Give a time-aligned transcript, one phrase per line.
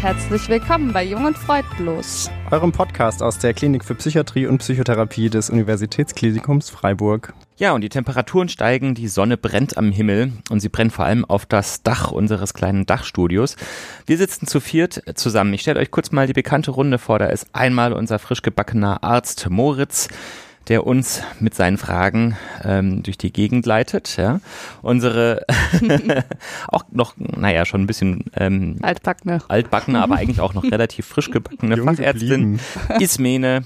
[0.00, 4.56] Und herzlich willkommen bei Jung und Freudlos, eurem Podcast aus der Klinik für Psychiatrie und
[4.56, 7.34] Psychotherapie des Universitätsklinikums Freiburg.
[7.58, 11.26] Ja, und die Temperaturen steigen, die Sonne brennt am Himmel und sie brennt vor allem
[11.26, 13.56] auf das Dach unseres kleinen Dachstudios.
[14.06, 15.52] Wir sitzen zu viert zusammen.
[15.52, 17.18] Ich stelle euch kurz mal die bekannte Runde vor.
[17.18, 20.08] Da ist einmal unser frisch gebackener Arzt Moritz
[20.68, 24.16] der uns mit seinen Fragen ähm, durch die Gegend leitet.
[24.16, 24.40] Ja.
[24.82, 25.44] Unsere
[26.68, 31.30] auch noch, naja, schon ein bisschen ähm, altbackene, altbackene, aber eigentlich auch noch relativ frisch
[31.30, 32.60] gebackene Fachärztin
[32.98, 33.64] Ismene.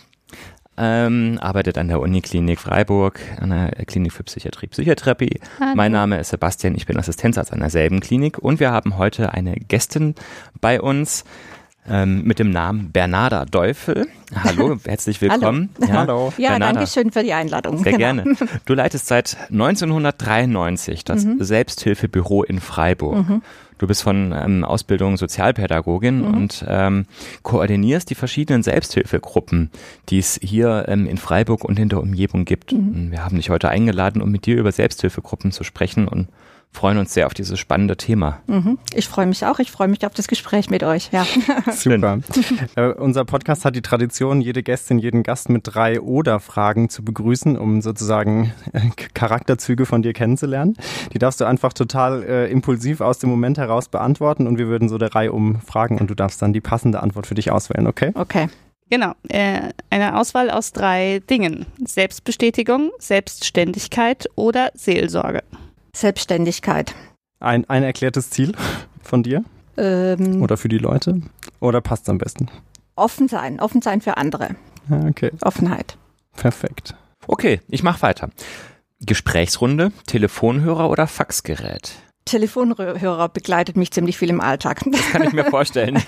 [0.76, 5.38] Ähm, arbeitet an der Uniklinik Freiburg, an der Klinik für Psychiatrie, Psychotherapie.
[5.60, 5.76] Hallo.
[5.76, 9.54] Mein Name ist Sebastian, ich bin Assistenzarzt an derselben Klinik und wir haben heute eine
[9.54, 10.16] Gästin
[10.60, 11.24] bei uns,
[11.88, 14.06] ähm, mit dem Namen Bernarda Deufel.
[14.42, 15.70] Hallo, herzlich willkommen.
[15.80, 15.92] Hallo.
[15.92, 16.32] Ja, Hallo.
[16.38, 16.72] ja Bernarda.
[16.74, 17.78] danke schön für die Einladung.
[17.78, 17.98] Sehr genau.
[17.98, 18.36] gerne.
[18.64, 21.42] Du leitest seit 1993 das mhm.
[21.42, 23.28] Selbsthilfebüro in Freiburg.
[23.28, 23.42] Mhm.
[23.78, 26.34] Du bist von ähm, Ausbildung Sozialpädagogin mhm.
[26.34, 27.06] und ähm,
[27.42, 29.70] koordinierst die verschiedenen Selbsthilfegruppen,
[30.08, 32.72] die es hier ähm, in Freiburg und in der Umgebung gibt.
[32.72, 33.10] Mhm.
[33.10, 36.28] Wir haben dich heute eingeladen, um mit dir über Selbsthilfegruppen zu sprechen und
[36.74, 38.40] freuen uns sehr auf dieses spannende Thema.
[38.46, 38.78] Mhm.
[38.92, 39.58] Ich freue mich auch.
[39.60, 41.10] Ich freue mich auf das Gespräch mit euch.
[41.12, 41.26] Ja.
[41.72, 42.18] Super.
[42.74, 47.56] äh, unser Podcast hat die Tradition, jede Gästin, jeden Gast mit drei Oder-Fragen zu begrüßen,
[47.56, 48.80] um sozusagen äh,
[49.14, 50.76] Charakterzüge von dir kennenzulernen.
[51.12, 54.88] Die darfst du einfach total äh, impulsiv aus dem Moment heraus beantworten und wir würden
[54.88, 57.86] so der Reihe um fragen und du darfst dann die passende Antwort für dich auswählen,
[57.86, 58.10] okay?
[58.14, 58.48] Okay.
[58.90, 61.66] Genau, äh, eine Auswahl aus drei Dingen.
[61.84, 65.42] Selbstbestätigung, Selbstständigkeit oder Seelsorge.
[65.94, 66.94] Selbstständigkeit.
[67.40, 68.52] Ein, ein erklärtes Ziel
[69.02, 69.44] von dir?
[69.76, 71.22] Ähm, Oder für die Leute?
[71.60, 72.48] Oder passt es am besten?
[72.96, 74.50] Offen sein, offen sein für andere.
[74.90, 75.30] Okay.
[75.40, 75.96] Offenheit.
[76.36, 76.94] Perfekt.
[77.26, 78.30] Okay, ich mache weiter.
[79.00, 81.92] Gesprächsrunde, Telefonhörer oder Faxgerät?
[82.24, 84.82] Telefonhörer begleitet mich ziemlich viel im Alltag.
[84.86, 86.02] Das kann ich mir vorstellen.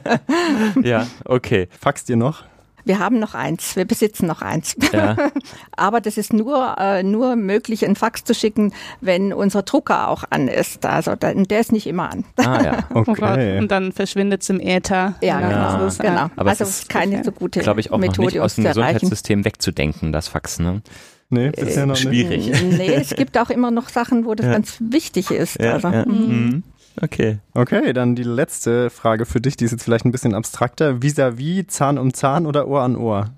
[0.82, 1.68] ja, okay.
[1.78, 2.44] Fax dir noch?
[2.88, 4.74] Wir haben noch eins, wir besitzen noch eins.
[4.94, 5.14] Ja.
[5.76, 8.72] Aber das ist nur, äh, nur möglich, einen Fax zu schicken,
[9.02, 10.86] wenn unser Drucker auch an ist.
[10.86, 12.24] Also der, der ist nicht immer an.
[12.36, 13.56] Ah ja, okay.
[13.56, 15.16] Oh und dann verschwindet es im Äther.
[15.20, 15.76] Ja, ja.
[15.76, 15.90] genau.
[15.98, 16.30] genau.
[16.34, 18.64] Aber also es ist keine so gute glaube ich, auch Methode, noch nicht aus dem
[18.64, 20.58] Gesundheitssystem wegzudenken, das Fax.
[20.58, 20.80] Ne?
[21.28, 22.08] Nee, bisher noch nicht.
[22.08, 22.50] Schwierig.
[22.62, 24.52] Nee, es gibt auch immer noch Sachen, wo das ja.
[24.52, 25.60] ganz wichtig ist.
[25.60, 26.06] Ja, also, ja.
[26.06, 26.62] Mhm.
[27.00, 27.38] Okay.
[27.54, 31.02] Okay, dann die letzte Frage für dich, die ist jetzt vielleicht ein bisschen abstrakter.
[31.02, 33.30] Vis-à-vis, -vis, Zahn um Zahn oder Ohr an Ohr?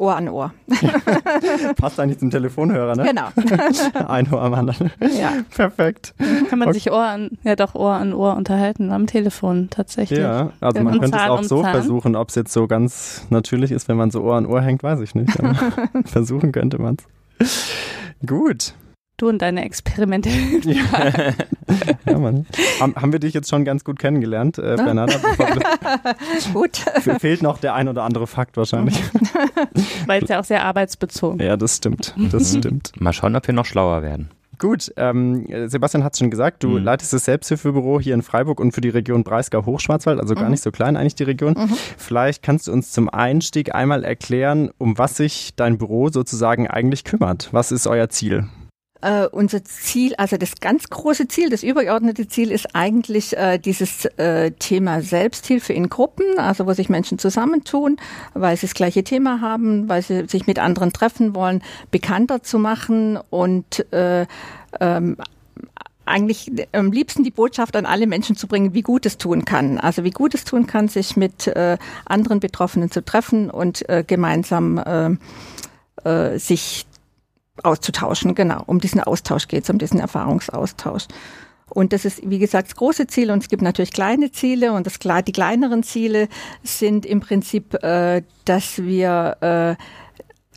[0.00, 0.54] Ohr an Ohr.
[1.76, 3.04] Passt eigentlich zum Telefonhörer, ne?
[3.04, 3.28] Genau.
[4.08, 4.90] Ein Ohr am anderen.
[5.00, 5.32] Ja.
[5.54, 6.14] Perfekt.
[6.48, 6.78] Kann man okay.
[6.78, 10.20] sich Ohr an, ja doch Ohr an Ohr unterhalten am Telefon tatsächlich.
[10.20, 11.72] Ja, also man könnte Zahn es auch so Zahn.
[11.72, 14.82] versuchen, ob es jetzt so ganz natürlich ist, wenn man so Ohr an Ohr hängt,
[14.82, 15.30] weiß ich nicht.
[16.06, 16.96] versuchen könnte man
[17.38, 17.68] es.
[18.26, 18.74] Gut.
[19.20, 20.30] Du und deine Experimente.
[20.64, 21.34] ja,
[22.06, 22.46] ja Mann.
[22.80, 25.14] Haben, haben, wir dich jetzt schon ganz gut kennengelernt, äh, Bernarda?
[26.54, 26.78] gut.
[27.18, 28.98] Fehlt noch der ein oder andere Fakt wahrscheinlich.
[30.06, 31.38] Weil es ja auch sehr arbeitsbezogen.
[31.38, 32.14] Ja, das stimmt.
[32.32, 32.58] Das mhm.
[32.60, 32.92] stimmt.
[32.98, 34.30] Mal schauen, ob wir noch schlauer werden.
[34.56, 36.84] Gut, ähm, Sebastian hat es schon gesagt, du mhm.
[36.84, 40.52] leitest das Selbsthilfebüro hier in Freiburg und für die Region Breisgau-Hochschwarzwald, also gar mhm.
[40.52, 41.52] nicht so klein eigentlich die Region.
[41.58, 41.76] Mhm.
[41.98, 47.04] Vielleicht kannst du uns zum Einstieg einmal erklären, um was sich dein Büro sozusagen eigentlich
[47.04, 47.50] kümmert.
[47.52, 48.48] Was ist euer Ziel?
[49.02, 54.04] Äh, unser Ziel, also das ganz große Ziel, das übergeordnete Ziel ist eigentlich äh, dieses
[54.16, 57.96] äh, Thema Selbsthilfe in Gruppen, also wo sich Menschen zusammentun,
[58.34, 62.58] weil sie das gleiche Thema haben, weil sie sich mit anderen treffen wollen, bekannter zu
[62.58, 64.26] machen und äh,
[64.80, 65.16] ähm,
[66.04, 69.78] eigentlich am liebsten die Botschaft an alle Menschen zu bringen, wie gut es tun kann.
[69.78, 74.04] Also wie gut es tun kann, sich mit äh, anderen Betroffenen zu treffen und äh,
[74.06, 75.18] gemeinsam
[76.04, 76.86] äh, äh, sich
[77.64, 78.62] auszutauschen, genau.
[78.66, 81.06] Um diesen Austausch geht es, um diesen Erfahrungsaustausch.
[81.68, 83.30] Und das ist, wie gesagt, das große Ziel.
[83.30, 84.72] Und es gibt natürlich kleine Ziele.
[84.72, 86.28] Und das, die kleineren Ziele
[86.62, 89.82] sind im Prinzip, äh, dass wir äh,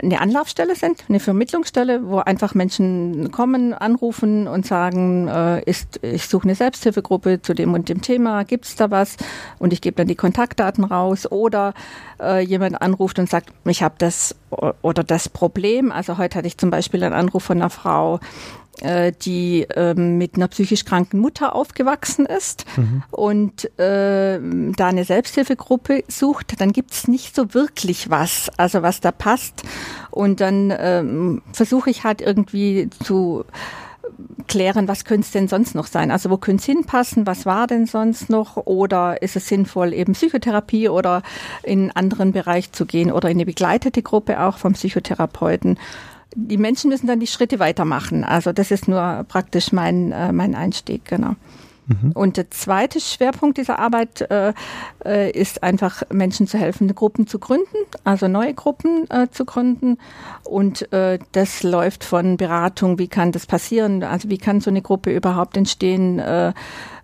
[0.01, 6.27] eine Anlaufstelle sind, eine Vermittlungsstelle, wo einfach Menschen kommen, anrufen und sagen, äh, ist, ich
[6.27, 9.17] suche eine Selbsthilfegruppe zu dem und dem Thema, gibt es da was?
[9.59, 11.31] Und ich gebe dann die Kontaktdaten raus.
[11.31, 11.73] Oder
[12.19, 14.35] äh, jemand anruft und sagt, ich habe das
[14.81, 15.91] oder das Problem.
[15.91, 18.19] Also heute hatte ich zum Beispiel einen Anruf von einer Frau,
[19.23, 23.03] die ähm, mit einer psychisch kranken Mutter aufgewachsen ist mhm.
[23.11, 24.39] und äh,
[24.75, 29.63] da eine Selbsthilfegruppe sucht, dann gibt's nicht so wirklich was, also was da passt.
[30.11, 33.45] Und dann ähm, versuche ich halt irgendwie zu
[34.47, 36.11] klären, was könnte es denn sonst noch sein?
[36.11, 37.25] Also wo könnte es hinpassen?
[37.25, 38.57] Was war denn sonst noch?
[38.57, 41.23] Oder ist es sinnvoll, eben Psychotherapie oder
[41.63, 45.77] in einen anderen Bereich zu gehen oder in eine begleitete Gruppe auch vom Psychotherapeuten?
[46.35, 48.23] Die Menschen müssen dann die Schritte weitermachen.
[48.23, 51.35] Also das ist nur praktisch mein, äh, mein Einstieg, genau.
[51.87, 52.11] Mhm.
[52.13, 54.53] Und der zweite Schwerpunkt dieser Arbeit äh,
[55.05, 59.97] äh, ist einfach Menschen zu helfen, Gruppen zu gründen, also neue Gruppen äh, zu gründen.
[60.43, 64.81] Und äh, das läuft von Beratung, wie kann das passieren, also wie kann so eine
[64.81, 66.21] Gruppe überhaupt entstehen,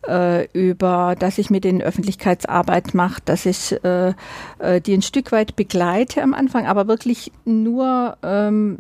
[0.07, 4.13] äh, über, dass ich mit den Öffentlichkeitsarbeit mache, dass ich äh,
[4.59, 8.79] äh, die ein Stück weit begleite am Anfang, aber wirklich nur ähm,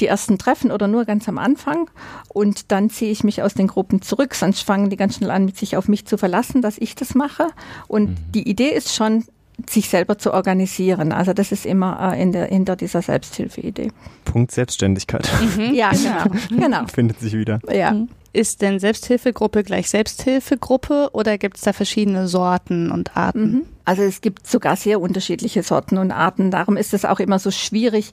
[0.00, 1.90] die ersten Treffen oder nur ganz am Anfang
[2.28, 5.48] und dann ziehe ich mich aus den Gruppen zurück, sonst fangen die ganz schnell an,
[5.48, 7.48] sich auf mich zu verlassen, dass ich das mache.
[7.88, 8.16] Und mhm.
[8.34, 9.24] die Idee ist schon,
[9.68, 11.12] sich selber zu organisieren.
[11.12, 13.90] Also das ist immer äh, in der, hinter dieser Selbsthilfeidee.
[14.24, 15.28] Punkt Selbstständigkeit.
[15.56, 15.74] Mhm.
[15.74, 16.36] Ja, genau.
[16.62, 16.86] genau.
[16.86, 17.58] Findet sich wieder.
[17.70, 17.92] Ja.
[17.92, 18.08] Mhm.
[18.32, 23.52] Ist denn Selbsthilfegruppe gleich Selbsthilfegruppe oder gibt es da verschiedene Sorten und Arten?
[23.52, 23.62] Mhm.
[23.84, 26.50] Also es gibt sogar sehr unterschiedliche Sorten und Arten.
[26.50, 28.12] Darum ist es auch immer so schwierig,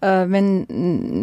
[0.00, 0.66] äh, wenn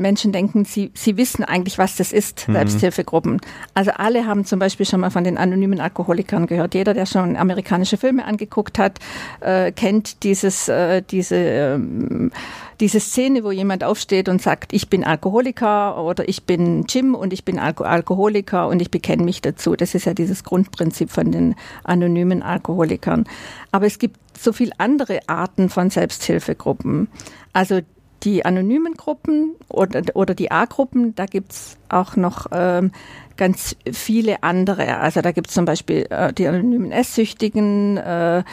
[0.01, 2.53] Menschen denken, sie, sie wissen eigentlich, was das ist, mhm.
[2.53, 3.41] Selbsthilfegruppen.
[3.73, 6.73] Also alle haben zum Beispiel schon mal von den anonymen Alkoholikern gehört.
[6.73, 8.99] Jeder, der schon amerikanische Filme angeguckt hat,
[9.41, 12.31] äh, kennt dieses, äh, diese, ähm,
[12.79, 17.31] diese Szene, wo jemand aufsteht und sagt, ich bin Alkoholiker oder ich bin Jim und
[17.31, 19.75] ich bin Alko Alkoholiker und ich bekenne mich dazu.
[19.75, 23.25] Das ist ja dieses Grundprinzip von den anonymen Alkoholikern.
[23.71, 27.07] Aber es gibt so viele andere Arten von Selbsthilfegruppen.
[27.53, 27.79] Also
[28.25, 32.91] die anonymen Gruppen oder, oder die A-Gruppen, da gibt's auch noch ähm,
[33.37, 34.97] ganz viele andere.
[34.97, 38.43] Also da gibt's zum Beispiel äh, die anonymen Esssüchtigen, äh,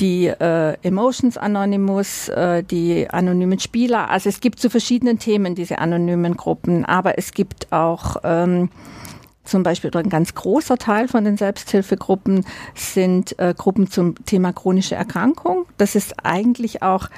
[0.00, 4.10] die äh, Emotions Anonymous, äh, die anonymen Spieler.
[4.10, 8.70] Also es gibt zu verschiedenen Themen diese anonymen Gruppen, aber es gibt auch ähm,
[9.44, 12.44] zum Beispiel ein ganz großer Teil von den Selbsthilfegruppen
[12.74, 15.66] sind äh, Gruppen zum Thema chronische Erkrankung.
[15.76, 17.08] Das ist eigentlich auch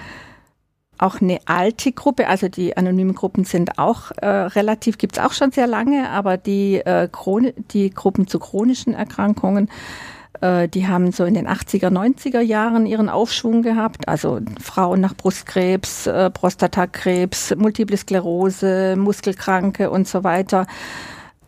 [1.03, 5.51] auch eine alte Gruppe, also die anonymen Gruppen sind auch äh, relativ, gibt's auch schon
[5.53, 9.69] sehr lange, aber die, äh, Chron die Gruppen zu chronischen Erkrankungen,
[10.41, 14.09] äh, die haben so in den 80er, 90er Jahren ihren Aufschwung gehabt.
[14.09, 20.67] Also Frauen nach Brustkrebs, äh, Prostatakrebs, Multiple Sklerose, Muskelkranke und so weiter.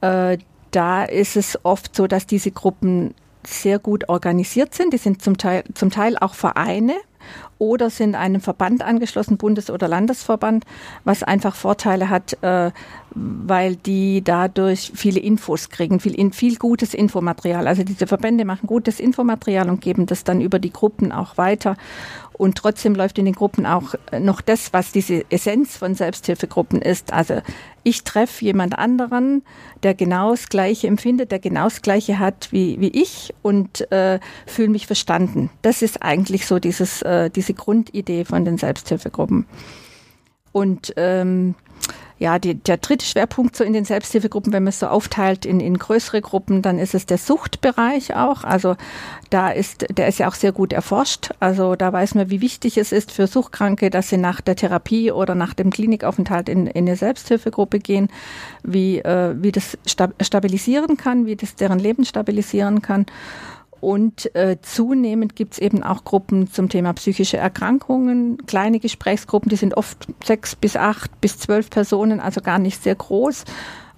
[0.00, 0.38] Äh,
[0.70, 3.14] da ist es oft so, dass diese Gruppen
[3.46, 4.92] sehr gut organisiert sind.
[4.92, 6.94] Die sind zum Teil, zum Teil auch Vereine
[7.59, 10.65] oder sind einem Verband angeschlossen, Bundes- oder Landesverband,
[11.05, 12.71] was einfach Vorteile hat, äh,
[13.14, 17.69] weil die dadurch viele Infos kriegen, viel, viel gutes Infomaterial.
[17.69, 21.76] Also diese Verbände machen gutes Infomaterial und geben das dann über die Gruppen auch weiter.
[22.32, 27.12] Und trotzdem läuft in den Gruppen auch noch das, was diese Essenz von Selbsthilfegruppen ist.
[27.12, 27.40] Also
[27.84, 29.44] ich treffe jemand anderen,
[29.84, 34.19] der genau das Gleiche empfindet, der genau das Gleiche hat wie, wie ich und äh,
[34.46, 35.50] fühle mich verstanden.
[35.62, 39.46] Das ist eigentlich so dieses, äh, diese Grundidee von den Selbsthilfegruppen.
[40.50, 41.55] Und ähm,
[42.25, 45.61] ja, die, der dritte Schwerpunkt so in den Selbsthilfegruppen, wenn man es so aufteilt in,
[45.61, 48.44] in größere Gruppen, dann ist es der Suchtbereich auch.
[48.44, 48.76] Also
[49.29, 51.32] da ist, der ist ja auch sehr gut erforscht.
[51.38, 55.12] Also da weiß man, wie wichtig es ist für Suchtkranke, dass sie nach der Therapie
[55.12, 58.09] oder nach dem Klinikaufenthalt in, in eine Selbsthilfegruppe gehen,
[58.62, 59.76] wie, äh, wie das
[60.23, 63.04] stabilisieren kann, wie das deren Leben stabilisieren kann.
[63.85, 69.57] Und äh, zunehmend gibt es eben auch Gruppen zum Thema psychische Erkrankungen, kleine Gesprächsgruppen, die
[69.57, 73.45] sind oft sechs bis acht bis zwölf Personen, also gar nicht sehr groß.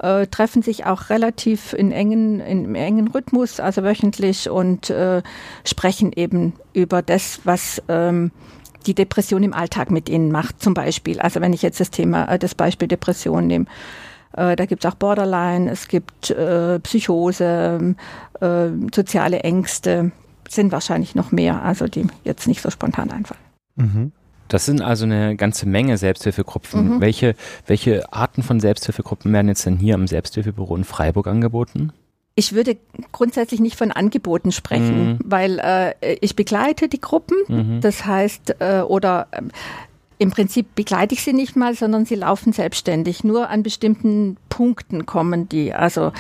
[0.00, 5.23] Äh, treffen sich auch relativ in engen, in engen Rhythmus, also wöchentlich und äh,
[5.64, 8.33] sprechen eben über das, was ähm,
[8.87, 11.21] die Depression im Alltag mit ihnen macht, zum Beispiel.
[11.21, 13.66] Also wenn ich jetzt das Thema, äh, das Beispiel Depression nehme.
[14.37, 17.95] Äh, da gibt es auch Borderline, es gibt äh, Psychose,
[18.40, 20.12] äh, soziale Ängste,
[20.49, 23.40] sind wahrscheinlich noch mehr, also die jetzt nicht so spontan einfallen.
[23.76, 24.12] Mhm.
[24.49, 26.97] Das sind also eine ganze Menge Selbsthilfegruppen.
[26.97, 27.00] Mhm.
[27.00, 27.35] Welche,
[27.66, 31.93] welche Arten von Selbsthilfegruppen werden jetzt denn hier am Selbsthilfebüro in Freiburg angeboten?
[32.37, 32.76] Ich würde
[33.12, 35.19] grundsätzlich nicht von Angeboten sprechen, mhm.
[35.25, 37.38] weil äh, ich begleite die Gruppen.
[37.49, 37.81] Mhm.
[37.81, 39.40] Das heißt, äh, oder äh,
[40.18, 43.23] im Prinzip begleite ich sie nicht mal, sondern sie laufen selbstständig.
[43.23, 45.75] Nur an bestimmten Punkten kommen die.
[45.75, 46.12] Also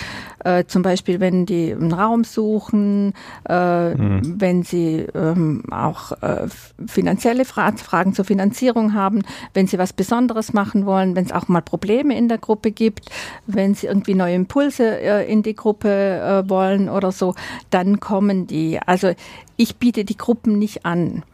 [0.44, 3.14] äh, zum Beispiel, wenn die einen Raum suchen,
[3.48, 4.34] äh, mhm.
[4.38, 6.46] wenn sie ähm, auch äh,
[6.86, 9.22] finanzielle Fra Fragen zur Finanzierung haben,
[9.54, 13.10] wenn sie was Besonderes machen wollen, wenn es auch mal Probleme in der Gruppe gibt,
[13.46, 17.34] wenn sie irgendwie neue Impulse äh, in die Gruppe äh, wollen oder so,
[17.70, 18.78] dann kommen die.
[18.84, 19.14] Also
[19.56, 21.24] ich biete die Gruppen nicht an.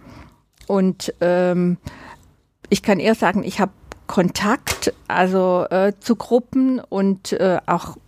[0.69, 1.77] Und ähm,
[2.73, 3.73] ich kann eher sagen, ich habe
[4.07, 7.99] Kontakt, also äh, zu Gruppen und äh, auch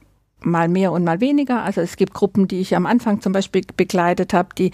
[0.40, 1.62] mal mehr und mal weniger.
[1.62, 4.72] Also es gibt Gruppen, die ich am Anfang zum Beispiel begleitet habe, die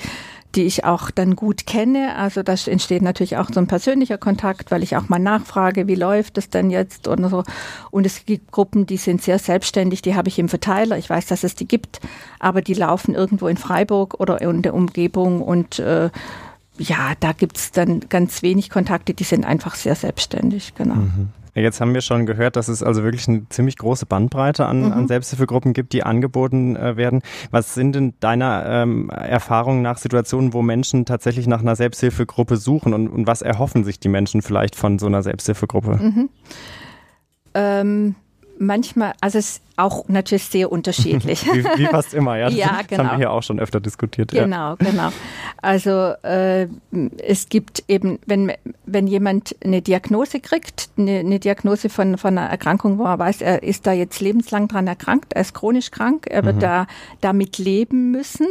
[0.55, 2.17] die ich auch dann gut kenne.
[2.17, 5.95] Also da entsteht natürlich auch so ein persönlicher Kontakt, weil ich auch mal nachfrage, wie
[5.95, 7.45] läuft es denn jetzt oder so.
[7.91, 10.99] Und es gibt Gruppen, die sind sehr selbstständig, die habe ich im Verteiler.
[10.99, 12.01] Ich weiß, dass es die gibt,
[12.41, 16.11] aber die laufen irgendwo in Freiburg oder in der Umgebung und äh,
[16.81, 20.95] ja, da gibt's dann ganz wenig Kontakte, die sind einfach sehr selbstständig, genau.
[20.95, 21.29] Mhm.
[21.55, 24.93] Jetzt haben wir schon gehört, dass es also wirklich eine ziemlich große Bandbreite an, mhm.
[24.93, 27.23] an Selbsthilfegruppen gibt, die angeboten äh, werden.
[27.51, 32.95] Was sind denn deiner ähm, Erfahrungen nach Situationen, wo Menschen tatsächlich nach einer Selbsthilfegruppe suchen
[32.95, 35.97] und, und was erhoffen sich die Menschen vielleicht von so einer Selbsthilfegruppe?
[35.97, 36.29] Mhm.
[37.55, 38.15] Ähm
[38.61, 41.47] manchmal, also es ist auch natürlich sehr unterschiedlich.
[41.53, 42.49] wie, wie, fast immer, ja.
[42.51, 42.83] ja, genau.
[42.89, 44.31] Das haben wir hier auch schon öfter diskutiert.
[44.31, 44.75] Genau, ja.
[44.77, 45.09] genau.
[45.63, 46.69] Also äh,
[47.27, 48.53] es gibt eben, wenn,
[48.85, 53.41] wenn jemand eine Diagnose kriegt, eine, eine, Diagnose von, von einer Erkrankung, wo er weiß,
[53.41, 56.61] er ist da jetzt lebenslang dran erkrankt, er ist chronisch krank, er wird mhm.
[56.61, 56.87] da
[57.23, 58.47] damit leben müssen,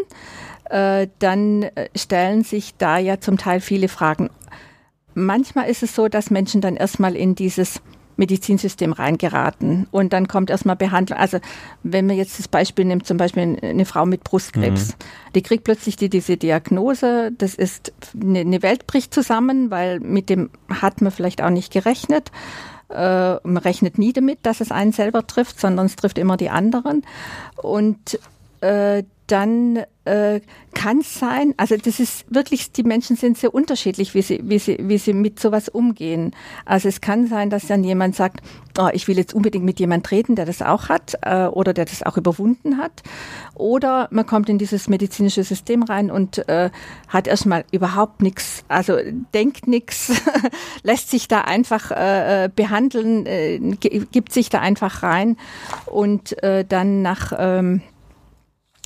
[0.69, 4.31] äh, dann stellen sich da ja zum Teil viele Fragen.
[5.13, 7.81] Manchmal ist es so, dass Menschen dann erstmal in dieses
[8.19, 9.88] Medizinsystem reingeraten.
[9.89, 11.17] Und dann kommt erstmal Behandlung.
[11.17, 11.39] Also
[11.81, 15.33] wenn man jetzt das Beispiel nimmt, zum Beispiel eine Frau mit Brustkrebs, mhm.
[15.35, 17.31] die kriegt plötzlich die, diese Diagnose.
[17.38, 21.73] Das ist, eine, eine Welt bricht zusammen, weil mit dem hat man vielleicht auch nicht
[21.73, 22.29] gerechnet.
[22.89, 26.49] Äh, man rechnet nie damit, dass es einen selber trifft, sondern es trifft immer die
[26.49, 27.03] anderen.
[27.55, 28.19] Und
[28.61, 30.41] äh, dann äh,
[30.74, 34.57] kann es sein, also das ist wirklich, die Menschen sind sehr unterschiedlich, wie sie, wie
[34.57, 36.31] sie, wie sie mit sowas umgehen.
[36.65, 38.41] Also es kann sein, dass dann jemand sagt,
[38.79, 41.86] oh, ich will jetzt unbedingt mit jemand reden, der das auch hat äh, oder der
[41.86, 43.03] das auch überwunden hat.
[43.53, 46.71] Oder man kommt in dieses medizinische System rein und äh,
[47.07, 48.98] hat erstmal überhaupt nichts, also
[49.33, 50.12] denkt nichts,
[50.83, 55.38] lässt sich da einfach äh, äh behandeln, äh, gibt sich da einfach rein
[55.86, 57.81] und äh, dann nach ähm,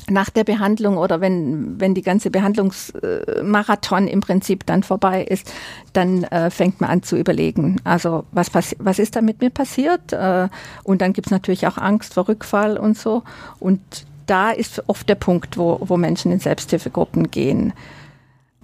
[0.10, 5.51] nach der Behandlung oder wenn, wenn die ganze Behandlungsmarathon im Prinzip dann vorbei ist,
[5.93, 10.13] dann äh, fängt man an zu überlegen, also was, was ist da mit mir passiert?
[10.13, 10.50] Äh,
[10.83, 13.24] und dann gibt's natürlich auch Angst vor Rückfall und so.
[13.60, 13.81] Und
[14.25, 17.74] da ist oft der Punkt, wo, wo Menschen in Selbsthilfegruppen gehen.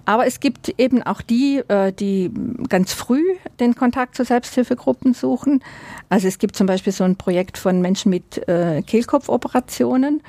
[0.06, 2.32] Aber es gibt eben auch die, äh, die
[2.68, 3.22] ganz früh
[3.60, 5.62] den Kontakt zu Selbsthilfegruppen suchen.
[6.08, 10.22] Also es gibt zum Beispiel so ein Projekt von Menschen mit äh, Kehlkopfoperationen.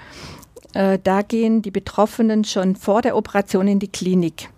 [0.73, 4.49] Äh, da gehen die Betroffenen schon vor der Operation in die Klinik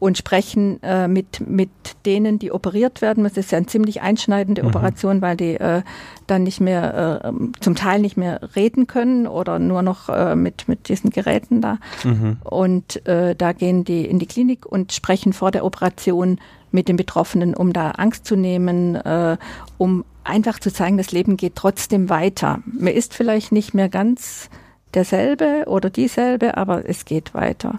[0.00, 1.70] und sprechen äh, mit, mit
[2.06, 3.22] denen, die operiert werden.
[3.22, 4.68] Das ist ja eine ziemlich einschneidende mhm.
[4.68, 5.82] Operation, weil die äh,
[6.26, 10.68] dann nicht mehr, äh, zum Teil nicht mehr reden können oder nur noch äh, mit,
[10.68, 11.78] mit diesen Geräten da.
[12.02, 12.38] Mhm.
[12.42, 16.40] Und äh, da gehen die in die Klinik und sprechen vor der Operation
[16.72, 19.36] mit den Betroffenen, um da Angst zu nehmen, äh,
[19.76, 22.60] um einfach zu zeigen, das Leben geht trotzdem weiter.
[22.64, 24.48] Man ist vielleicht nicht mehr ganz
[24.94, 27.78] derselbe oder dieselbe, aber es geht weiter.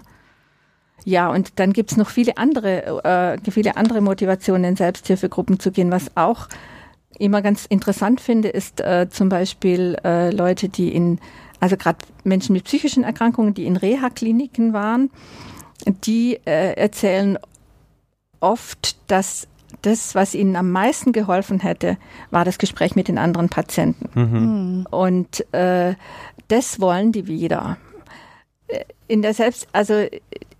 [1.04, 5.90] Ja, und dann gibt's noch viele andere, äh, viele andere Motivationen, in Selbsthilfegruppen zu gehen.
[5.90, 6.48] Was auch
[7.18, 11.18] immer ganz interessant finde, ist äh, zum Beispiel äh, Leute, die in,
[11.60, 15.10] also gerade Menschen mit psychischen Erkrankungen, die in Reha-Kliniken waren,
[16.04, 17.38] die äh, erzählen
[18.40, 19.48] oft, dass
[19.82, 21.96] das, was ihnen am meisten geholfen hätte,
[22.30, 24.08] war das Gespräch mit den anderen Patienten.
[24.14, 24.86] Mhm.
[24.90, 25.94] Und äh,
[26.48, 27.76] das wollen die wieder.
[29.06, 30.06] In der Selbst, also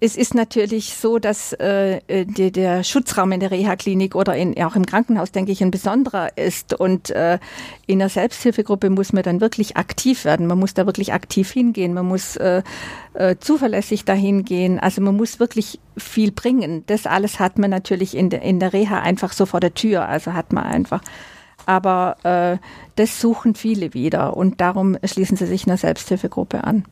[0.05, 4.75] es ist natürlich so, dass äh, die, der Schutzraum in der Reha-Klinik oder in, auch
[4.75, 6.75] im Krankenhaus, denke ich, ein besonderer ist.
[6.75, 7.39] Und äh,
[7.87, 10.49] in der Selbsthilfegruppe muss man dann wirklich aktiv werden.
[10.49, 11.95] Man muss da wirklich aktiv hingehen.
[11.95, 12.65] Man muss äh,
[13.15, 14.81] äh, zuverlässig dahin gehen.
[14.81, 16.83] Also man muss wirklich viel bringen.
[16.89, 20.09] Das alles hat man natürlich in der, in der Reha einfach so vor der Tür.
[20.09, 21.01] Also hat man einfach
[21.66, 22.59] aber äh,
[22.97, 26.85] das suchen viele wieder und darum schließen sie sich einer Selbsthilfegruppe an.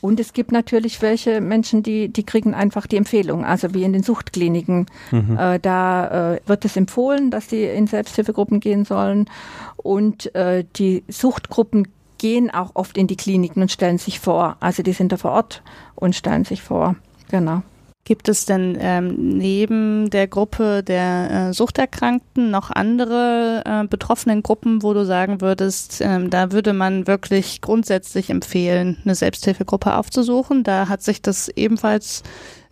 [0.00, 3.92] Und es gibt natürlich welche Menschen, die, die kriegen einfach die Empfehlung, also wie in
[3.92, 4.86] den Suchtkliniken.
[5.10, 5.36] Mhm.
[5.38, 9.28] Äh, da äh, wird es empfohlen, dass sie in Selbsthilfegruppen gehen sollen.
[9.76, 14.56] Und äh, die Suchtgruppen gehen auch oft in die Kliniken und stellen sich vor.
[14.60, 15.62] Also die sind da vor Ort
[15.94, 16.96] und stellen sich vor.
[17.30, 17.62] Genau.
[18.10, 24.82] Gibt es denn ähm, neben der Gruppe der äh, Suchterkrankten noch andere äh, betroffenen Gruppen,
[24.82, 30.64] wo du sagen würdest, ähm, da würde man wirklich grundsätzlich empfehlen, eine Selbsthilfegruppe aufzusuchen?
[30.64, 32.24] Da hat sich das ebenfalls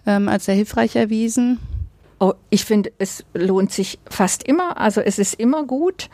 [0.07, 1.61] ähm, als sehr hilfreich erwiesen.
[2.18, 4.80] Oh, ich finde, es lohnt sich fast immer.
[4.80, 6.09] Also es ist immer gut.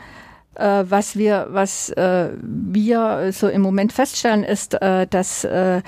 [0.53, 5.81] Äh, was wir, was äh, wir so im Moment feststellen, ist, äh, dass äh,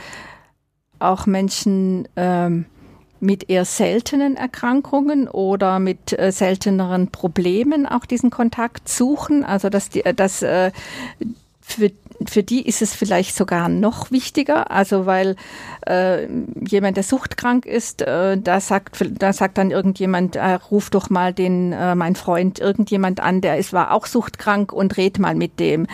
[0.97, 2.65] auch Menschen ähm,
[3.19, 9.43] mit eher seltenen Erkrankungen oder mit äh, selteneren Problemen auch diesen Kontakt suchen.
[9.43, 10.71] Also dass die, äh, dass äh,
[11.61, 11.91] für
[12.25, 15.35] für die ist es vielleicht sogar noch wichtiger, also weil
[15.85, 16.27] äh,
[16.67, 21.33] jemand, der suchtkrank ist, äh, da sagt, da sagt dann irgendjemand, äh, ruf doch mal
[21.33, 25.59] den, äh, mein Freund, irgendjemand an, der ist war auch suchtkrank und red mal mit
[25.59, 25.87] dem.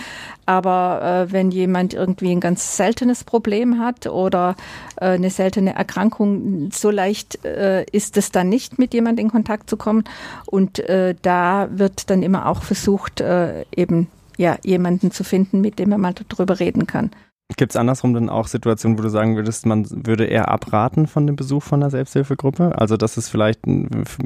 [0.46, 4.56] Aber äh, wenn jemand irgendwie ein ganz seltenes Problem hat oder
[4.98, 9.70] äh, eine seltene Erkrankung, so leicht äh, ist es dann nicht, mit jemandem in Kontakt
[9.70, 10.04] zu kommen.
[10.46, 15.80] Und äh, da wird dann immer auch versucht, äh, eben ja, jemanden zu finden, mit
[15.80, 17.12] dem man mal darüber reden kann.
[17.58, 21.28] Gibt es andersrum dann auch Situationen, wo du sagen würdest, man würde eher abraten von
[21.28, 22.74] dem Besuch von einer Selbsthilfegruppe?
[22.80, 23.60] Also, dass es vielleicht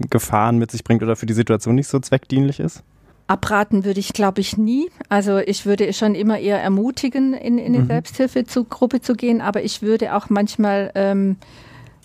[0.09, 2.83] Gefahren mit sich bringt oder für die Situation nicht so zweckdienlich ist?
[3.27, 4.89] Abraten würde ich, glaube ich, nie.
[5.09, 7.87] Also ich würde schon immer eher ermutigen, in, in eine mhm.
[7.87, 11.35] Selbsthilfegruppe zu gehen, aber ich würde auch manchmal ähm,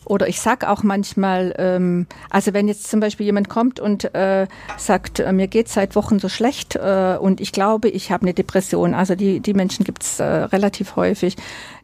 [0.05, 4.47] oder ich sag auch manchmal, ähm, also wenn jetzt zum Beispiel jemand kommt und äh,
[4.77, 8.35] sagt, äh, mir geht seit Wochen so schlecht äh, und ich glaube, ich habe eine
[8.35, 11.37] Depression, also die, die Menschen gibt's äh, relativ häufig,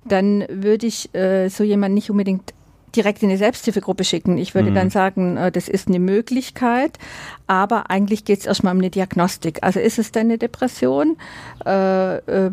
[0.04, 2.54] dann würde ich äh, so jemand nicht unbedingt
[2.96, 4.38] direkt in die Selbsthilfegruppe schicken.
[4.38, 4.74] Ich würde mhm.
[4.74, 6.98] dann sagen, äh, das ist eine Möglichkeit,
[7.46, 9.58] aber eigentlich geht es erstmal um eine Diagnostik.
[9.62, 11.16] Also ist es denn eine Depression?
[11.64, 12.50] Äh, äh,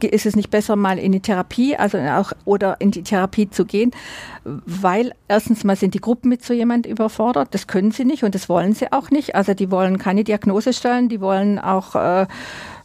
[0.00, 3.64] ist es nicht besser, mal in die Therapie, also auch oder in die Therapie zu
[3.64, 3.90] gehen?
[4.44, 7.48] Weil erstens mal sind die Gruppen mit so jemand überfordert.
[7.52, 9.34] Das können sie nicht und das wollen sie auch nicht.
[9.34, 12.26] Also die wollen keine Diagnose stellen, die wollen auch äh,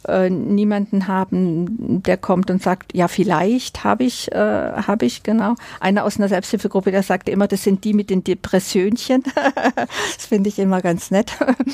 [0.08, 5.54] äh, niemanden haben, der kommt und sagt, ja, vielleicht habe ich, äh, habe ich, genau.
[5.78, 9.22] Einer aus einer Selbsthilfegruppe, der sagte immer, das sind die mit den Depressionchen.
[10.14, 11.32] das finde ich immer ganz nett.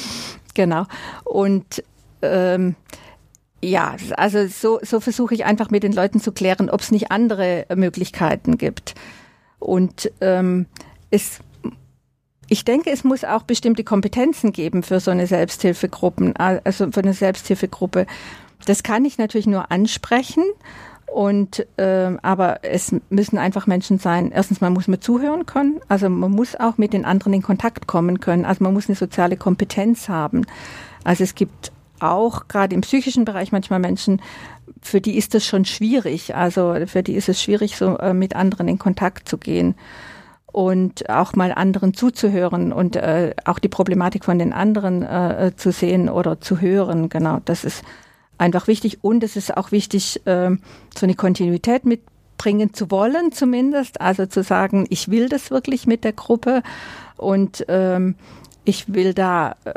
[0.54, 0.87] genau.
[1.25, 1.85] Und
[2.23, 2.75] ähm,
[3.62, 7.11] ja, also so, so versuche ich einfach mit den Leuten zu klären, ob es nicht
[7.11, 8.95] andere Möglichkeiten gibt.
[9.59, 10.66] Und ähm,
[11.11, 11.40] es
[12.48, 17.14] ich denke, es muss auch bestimmte Kompetenzen geben für so eine Selbsthilfegruppen, also für eine
[17.14, 18.06] Selbsthilfegruppe.
[18.64, 20.44] Das kann ich natürlich nur ansprechen.
[21.06, 24.32] Und äh, aber es müssen einfach Menschen sein.
[24.32, 25.80] Erstens, man muss mir zuhören können.
[25.88, 28.44] Also man muss auch mit den anderen in Kontakt kommen können.
[28.44, 30.44] Also man muss eine soziale Kompetenz haben.
[31.04, 34.21] Also es gibt auch gerade im psychischen Bereich manchmal Menschen,
[34.82, 36.34] für die ist das schon schwierig.
[36.34, 39.76] Also für die ist es schwierig, so äh, mit anderen in Kontakt zu gehen
[40.56, 45.71] und auch mal anderen zuzuhören und äh, auch die Problematik von den anderen äh, zu
[45.71, 47.10] sehen oder zu hören.
[47.10, 47.84] Genau, das ist
[48.38, 50.56] einfach wichtig und es ist auch wichtig, äh,
[50.97, 54.00] so eine Kontinuität mitbringen zu wollen, zumindest.
[54.00, 56.62] Also zu sagen, ich will das wirklich mit der Gruppe
[57.19, 58.14] und ähm,
[58.64, 59.75] ich will da äh,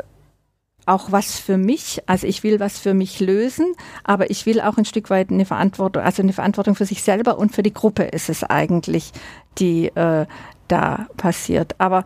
[0.86, 3.66] auch was für mich, also ich will was für mich lösen,
[4.02, 7.36] aber ich will auch ein Stück weit eine Verantwortung, also eine Verantwortung für sich selber
[7.36, 9.12] und für die Gruppe ist es eigentlich,
[9.58, 10.24] die äh,
[10.70, 11.74] da passiert.
[11.78, 12.04] Aber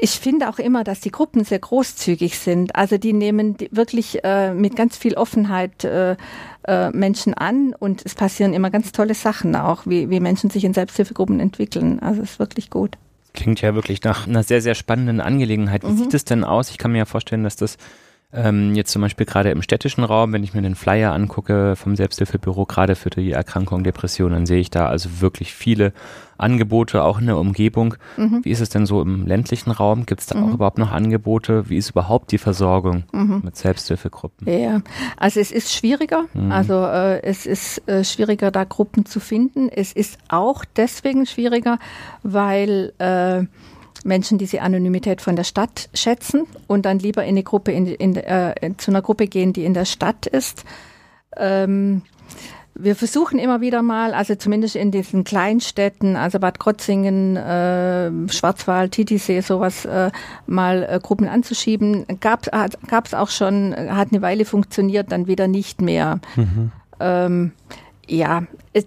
[0.00, 2.76] ich finde auch immer, dass die Gruppen sehr großzügig sind.
[2.76, 6.16] Also die nehmen wirklich äh, mit ganz viel Offenheit äh,
[6.66, 10.64] äh, Menschen an und es passieren immer ganz tolle Sachen auch, wie, wie Menschen sich
[10.64, 12.00] in Selbsthilfegruppen entwickeln.
[12.00, 12.98] Also es ist wirklich gut.
[13.32, 15.82] Klingt ja wirklich nach einer sehr, sehr spannenden Angelegenheit.
[15.82, 15.98] Wie mhm.
[15.98, 16.70] sieht es denn aus?
[16.70, 17.76] Ich kann mir ja vorstellen, dass das
[18.32, 21.94] ähm, jetzt zum Beispiel gerade im städtischen Raum, wenn ich mir den Flyer angucke vom
[21.94, 25.92] Selbsthilfebüro, gerade für die Erkrankung Depression, dann sehe ich da also wirklich viele
[26.36, 27.94] Angebote, auch in der Umgebung.
[28.16, 28.44] Mhm.
[28.44, 30.06] Wie ist es denn so im ländlichen Raum?
[30.06, 30.44] Gibt es da mhm.
[30.44, 31.70] auch überhaupt noch Angebote?
[31.70, 33.42] Wie ist überhaupt die Versorgung mhm.
[33.44, 34.46] mit Selbsthilfegruppen?
[34.48, 34.82] Ja,
[35.16, 36.24] also es ist schwieriger.
[36.34, 36.52] Mhm.
[36.52, 39.68] Also äh, es ist äh, schwieriger, da Gruppen zu finden.
[39.68, 41.78] Es ist auch deswegen schwieriger,
[42.22, 43.44] weil äh,
[44.06, 48.16] Menschen diese Anonymität von der Stadt schätzen und dann lieber in eine Gruppe in, in,
[48.16, 50.64] äh, zu einer Gruppe gehen, die in der Stadt ist.
[51.36, 52.02] Ähm,
[52.78, 58.92] wir versuchen immer wieder mal, also zumindest in diesen Kleinstädten, also Bad Krotzingen, äh, Schwarzwald,
[58.92, 60.10] Titisee, sowas, äh,
[60.46, 62.04] mal äh, Gruppen anzuschieben.
[62.20, 62.46] Gab
[63.04, 66.20] es auch schon, hat eine Weile funktioniert, dann wieder nicht mehr.
[66.36, 66.72] Mhm.
[67.00, 67.52] Ähm,
[68.08, 68.44] ja,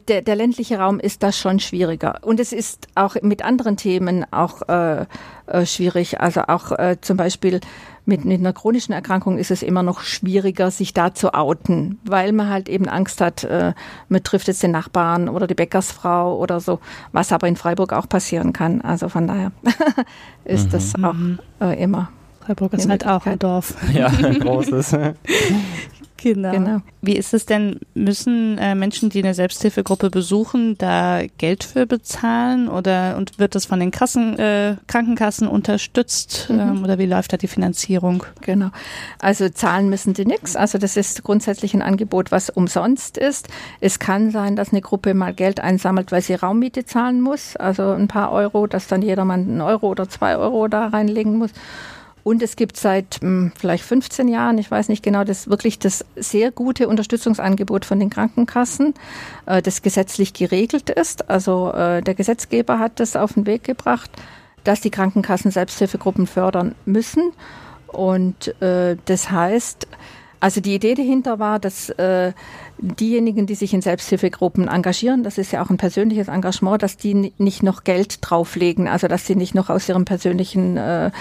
[0.08, 2.20] der, der ländliche Raum ist da schon schwieriger.
[2.22, 5.06] Und es ist auch mit anderen Themen auch äh,
[5.48, 6.20] äh, schwierig.
[6.22, 7.60] Also auch äh, zum Beispiel
[8.06, 12.32] mit, mit einer chronischen Erkrankung ist es immer noch schwieriger, sich da zu outen, weil
[12.32, 13.74] man halt eben Angst hat, äh,
[14.08, 16.80] man trifft jetzt den Nachbarn oder die Bäckersfrau oder so,
[17.12, 18.82] was aber in Freiburg auch passieren kann.
[18.82, 19.52] Also von daher
[20.46, 20.72] ist mhm.
[20.72, 21.16] das auch
[21.62, 22.10] äh, immer.
[22.50, 23.76] Freiburg ist halt auch ein Dorf.
[23.94, 24.96] Ja, ein großes.
[26.22, 26.52] Genau.
[26.52, 26.82] genau.
[27.02, 32.68] Wie ist es denn, müssen äh, Menschen, die eine Selbsthilfegruppe besuchen, da Geld für bezahlen
[32.68, 36.60] oder und wird das von den Kassen, äh, Krankenkassen unterstützt mhm.
[36.60, 38.26] ähm, oder wie läuft da die Finanzierung?
[38.42, 38.70] Genau.
[39.20, 40.56] Also zahlen müssen die nichts.
[40.56, 43.48] Also das ist grundsätzlich ein Angebot, was umsonst ist.
[43.80, 47.92] Es kann sein, dass eine Gruppe mal Geld einsammelt, weil sie Raummiete zahlen muss, also
[47.92, 51.52] ein paar Euro, dass dann jedermann einen Euro oder zwei Euro da reinlegen muss.
[52.24, 55.80] Und es gibt seit mh, hm, vielleicht 15 Jahren, ich weiß nicht genau, das wirklich
[55.80, 58.94] das sehr gute Unterstützungsangebot von den Krankenkassen,
[59.46, 61.30] äh, das gesetzlich geregelt ist.
[61.30, 64.12] Also äh, der Gesetzgeber hat das auf den Weg gebracht,
[64.64, 67.32] dass die Krankenkassen Selbsthilfegruppen fördern müssen.
[67.88, 69.88] Und äh, das heißt,
[70.40, 72.34] also die Idee dahinter war, dass äh,
[72.78, 77.34] diejenigen, die sich in Selbsthilfegruppen engagieren, das ist ja auch ein persönliches Engagement, dass die
[77.38, 81.12] nicht noch Geld drauflegen, also dass sie nicht noch aus ihrem persönlichen äh,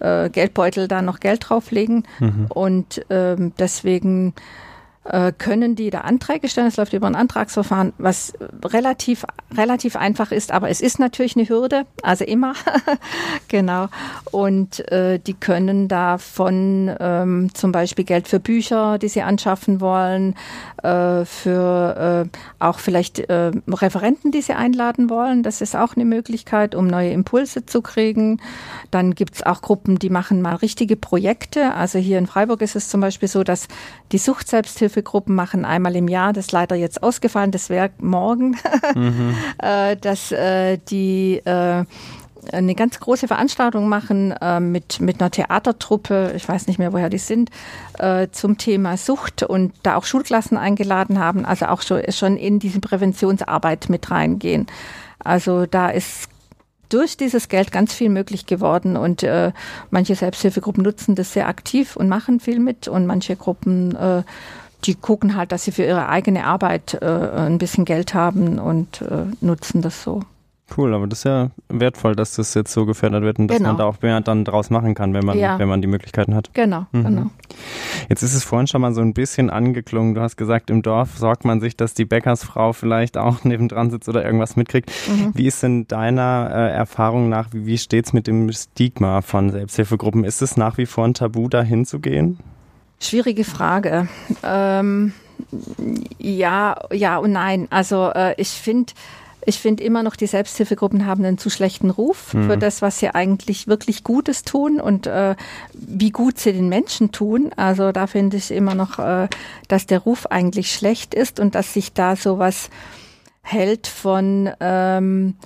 [0.00, 2.04] äh, Geldbeutel da noch Geld drauflegen.
[2.20, 2.46] Mhm.
[2.48, 4.34] Und ähm, deswegen
[5.38, 6.66] können die da Anträge stellen.
[6.66, 8.32] Es läuft über ein Antragsverfahren, was
[8.64, 9.24] relativ,
[9.56, 12.54] relativ einfach ist, aber es ist natürlich eine Hürde, also immer.
[13.48, 13.88] genau.
[14.32, 20.34] Und äh, die können davon ähm, zum Beispiel Geld für Bücher, die sie anschaffen wollen,
[20.82, 25.42] äh, für äh, auch vielleicht äh, Referenten, die sie einladen wollen.
[25.42, 28.40] Das ist auch eine Möglichkeit, um neue Impulse zu kriegen.
[28.90, 31.74] Dann gibt's auch Gruppen, die machen mal richtige Projekte.
[31.74, 33.68] Also hier in Freiburg ist es zum Beispiel so, dass
[34.12, 34.18] die
[34.96, 38.56] Suchtselbsthilfegruppen machen einmal im Jahr, das ist leider jetzt ausgefallen, das wäre morgen,
[38.94, 39.34] mhm.
[39.58, 41.84] äh, dass äh, die äh,
[42.52, 47.10] eine ganz große Veranstaltung machen äh, mit, mit einer Theatertruppe, ich weiß nicht mehr, woher
[47.10, 47.50] die sind,
[47.98, 52.58] äh, zum Thema Sucht und da auch Schulklassen eingeladen haben, also auch schon, schon in
[52.58, 54.66] diese Präventionsarbeit mit reingehen.
[55.18, 56.28] Also da ist
[56.88, 59.52] durch dieses Geld ganz viel möglich geworden und äh,
[59.90, 64.22] manche Selbsthilfegruppen nutzen das sehr aktiv und machen viel mit und manche Gruppen, äh,
[64.84, 69.02] die gucken halt, dass sie für ihre eigene Arbeit äh, ein bisschen Geld haben und
[69.02, 70.22] äh, nutzen das so.
[70.76, 73.70] Cool, aber das ist ja wertvoll, dass das jetzt so gefördert wird und dass genau.
[73.70, 75.60] man da auch mehr dann draus machen kann, wenn man, ja.
[75.60, 76.50] wenn man die Möglichkeiten hat.
[76.54, 77.04] Genau, mhm.
[77.04, 77.26] genau.
[78.08, 80.16] Jetzt ist es vorhin schon mal so ein bisschen angeklungen.
[80.16, 84.08] Du hast gesagt, im Dorf sorgt man sich, dass die Bäckersfrau vielleicht auch nebendran sitzt
[84.08, 84.90] oder irgendwas mitkriegt.
[85.08, 85.30] Mhm.
[85.34, 90.24] Wie ist denn deiner äh, Erfahrung nach, wie, wie steht's mit dem Stigma von Selbsthilfegruppen?
[90.24, 92.38] Ist es nach wie vor ein Tabu, da hinzugehen?
[93.00, 94.08] Schwierige Frage.
[94.42, 95.12] Ähm,
[96.18, 97.68] ja, ja und nein.
[97.70, 98.92] Also äh, ich finde,
[99.44, 102.48] ich finde immer noch, die Selbsthilfegruppen haben einen zu schlechten Ruf mhm.
[102.48, 105.36] für das, was sie eigentlich wirklich Gutes tun und äh,
[105.72, 107.52] wie gut sie den Menschen tun.
[107.56, 109.28] Also da finde ich immer noch, äh,
[109.68, 112.70] dass der Ruf eigentlich schlecht ist und dass sich da sowas
[113.42, 115.36] hält von ähm,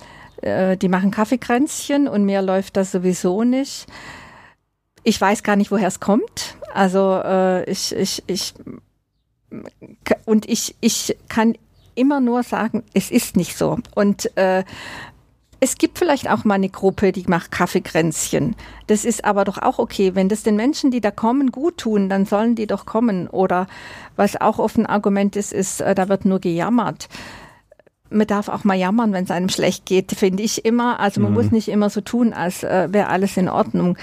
[0.41, 3.85] äh, die machen Kaffeekränzchen und mehr läuft das sowieso nicht.
[5.03, 6.55] Ich weiß gar nicht, woher es kommt.
[6.73, 8.53] Also äh, ich, ich, ich
[10.25, 11.55] und ich, ich kann
[11.95, 13.77] immer nur sagen, es ist nicht so.
[13.95, 14.63] Und äh,
[15.59, 18.55] es gibt vielleicht auch mal eine Gruppe, die macht Kaffeekränzchen.
[18.87, 20.15] Das ist aber doch auch okay.
[20.15, 23.27] Wenn das den Menschen, die da kommen, gut tun, dann sollen die doch kommen.
[23.27, 23.67] Oder
[24.15, 27.09] was auch oft ein Argument ist, ist, äh, da wird nur gejammert.
[28.09, 30.99] Man darf auch mal jammern, wenn es einem schlecht geht, finde ich immer.
[30.99, 31.37] Also man mhm.
[31.37, 33.97] muss nicht immer so tun, als äh, wäre alles in Ordnung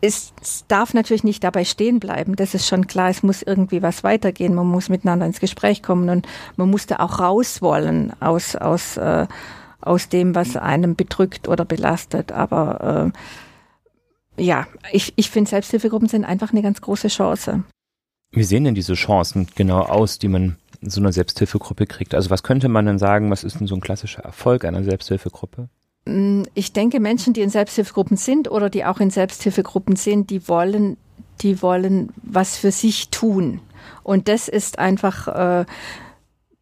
[0.00, 0.32] es
[0.68, 2.36] darf natürlich nicht dabei stehen bleiben.
[2.36, 3.10] Das ist schon klar.
[3.10, 4.54] Es muss irgendwie was weitergehen.
[4.54, 8.96] Man muss miteinander ins Gespräch kommen und man muss da auch raus wollen aus, aus,
[8.96, 9.26] äh,
[9.80, 12.32] aus dem, was einem bedrückt oder belastet.
[12.32, 13.12] Aber
[14.36, 17.64] äh, ja, ich, ich finde, Selbsthilfegruppen sind einfach eine ganz große Chance.
[18.30, 22.14] Wie sehen denn diese Chancen genau aus, die man in so einer Selbsthilfegruppe kriegt?
[22.14, 25.68] Also was könnte man denn sagen, was ist denn so ein klassischer Erfolg einer Selbsthilfegruppe?
[26.08, 30.48] Mm, ich denke, Menschen, die in Selbsthilfegruppen sind oder die auch in Selbsthilfegruppen sind, die
[30.48, 30.96] wollen,
[31.42, 33.60] die wollen was für sich tun.
[34.02, 35.66] Und das ist einfach äh,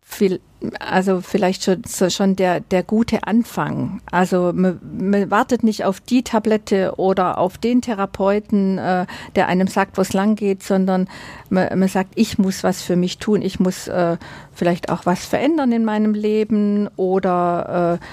[0.03, 0.41] viel,
[0.81, 4.01] also vielleicht schon, so schon der, der gute Anfang.
[4.11, 9.07] Also man, man wartet nicht auf die Tablette oder auf den Therapeuten, äh,
[9.37, 11.09] der einem sagt, wo es lang geht, sondern
[11.51, 14.17] man, man sagt, ich muss was für mich tun, ich muss äh,
[14.53, 18.05] vielleicht auch was verändern in meinem Leben oder äh,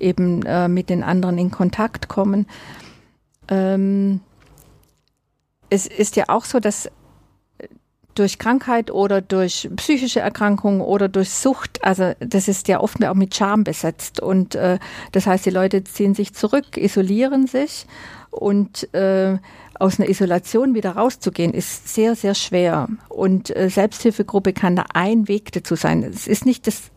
[0.00, 2.46] eben äh, mit den anderen in Kontakt kommen.
[3.48, 4.20] Ähm,
[5.68, 6.90] es ist ja auch so, dass
[8.14, 13.14] durch Krankheit oder durch psychische Erkrankungen oder durch Sucht, also das ist ja oft auch
[13.14, 14.20] mit Scham besetzt.
[14.20, 14.78] Und äh,
[15.12, 17.86] das heißt, die Leute ziehen sich zurück, isolieren sich
[18.30, 19.38] und äh,
[19.78, 22.88] aus einer Isolation wieder rauszugehen, ist sehr, sehr schwer.
[23.08, 26.02] Und äh, Selbsthilfegruppe kann da ein Weg dazu sein.
[26.02, 26.90] Es ist nicht das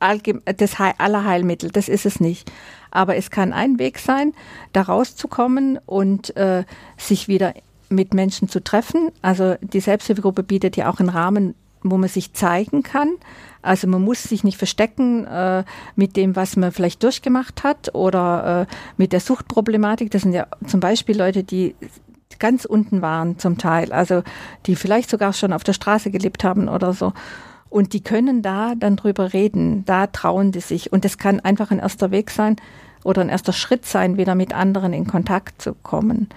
[0.00, 2.50] das aller Heilmittel, das ist es nicht.
[2.90, 4.32] Aber es kann ein Weg sein,
[4.72, 6.64] da rauszukommen und äh,
[6.96, 7.54] sich wieder
[7.88, 9.10] mit Menschen zu treffen.
[9.22, 13.12] Also die Selbsthilfegruppe bietet ja auch einen Rahmen, wo man sich zeigen kann.
[13.62, 15.64] Also man muss sich nicht verstecken äh,
[15.96, 20.10] mit dem, was man vielleicht durchgemacht hat oder äh, mit der Suchtproblematik.
[20.10, 21.74] Das sind ja zum Beispiel Leute, die
[22.38, 24.22] ganz unten waren zum Teil, also
[24.66, 27.12] die vielleicht sogar schon auf der Straße gelebt haben oder so.
[27.74, 30.92] Und die können da dann drüber reden, da trauen die sich.
[30.92, 32.54] Und es kann einfach ein erster Weg sein
[33.02, 36.28] oder ein erster Schritt sein, wieder mit anderen in Kontakt zu kommen.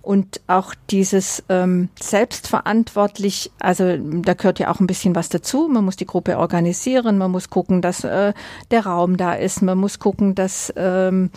[0.00, 5.68] und auch dieses ähm, selbstverantwortlich, also da gehört ja auch ein bisschen was dazu.
[5.70, 8.32] Man muss die Gruppe organisieren, man muss gucken, dass äh,
[8.70, 11.30] der Raum da ist, man muss gucken, dass ähm,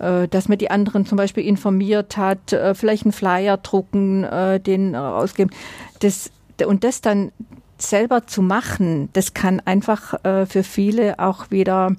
[0.00, 4.58] äh, dass man die anderen zum Beispiel informiert hat, äh, vielleicht einen Flyer drucken, äh,
[4.58, 5.50] den ausgeben.
[6.00, 6.32] Das,
[6.66, 7.30] und das dann
[7.78, 10.14] selber zu machen, das kann einfach
[10.46, 11.96] für viele auch wieder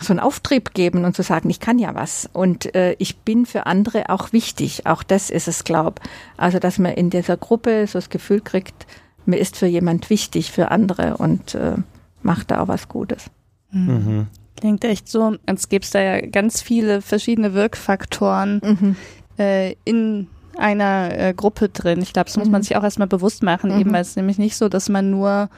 [0.00, 3.46] so einen Auftrieb geben und zu sagen, ich kann ja was und äh, ich bin
[3.46, 4.86] für andere auch wichtig.
[4.86, 6.00] Auch das ist es, glaub.
[6.36, 8.86] Also, dass man in dieser Gruppe so das Gefühl kriegt,
[9.26, 11.74] mir ist für jemand wichtig, für andere und äh,
[12.22, 13.26] macht da auch was Gutes.
[13.70, 13.92] Mhm.
[13.92, 14.26] mhm.
[14.56, 18.96] Klingt echt so, als gäbe es da ja ganz viele verschiedene Wirkfaktoren mhm.
[19.38, 20.26] äh, in
[20.58, 22.02] einer äh, Gruppe drin.
[22.02, 22.64] Ich glaube, das muss man mhm.
[22.64, 23.94] sich auch erstmal bewusst machen, eben mhm.
[23.94, 25.48] weil es nämlich nicht so, dass man nur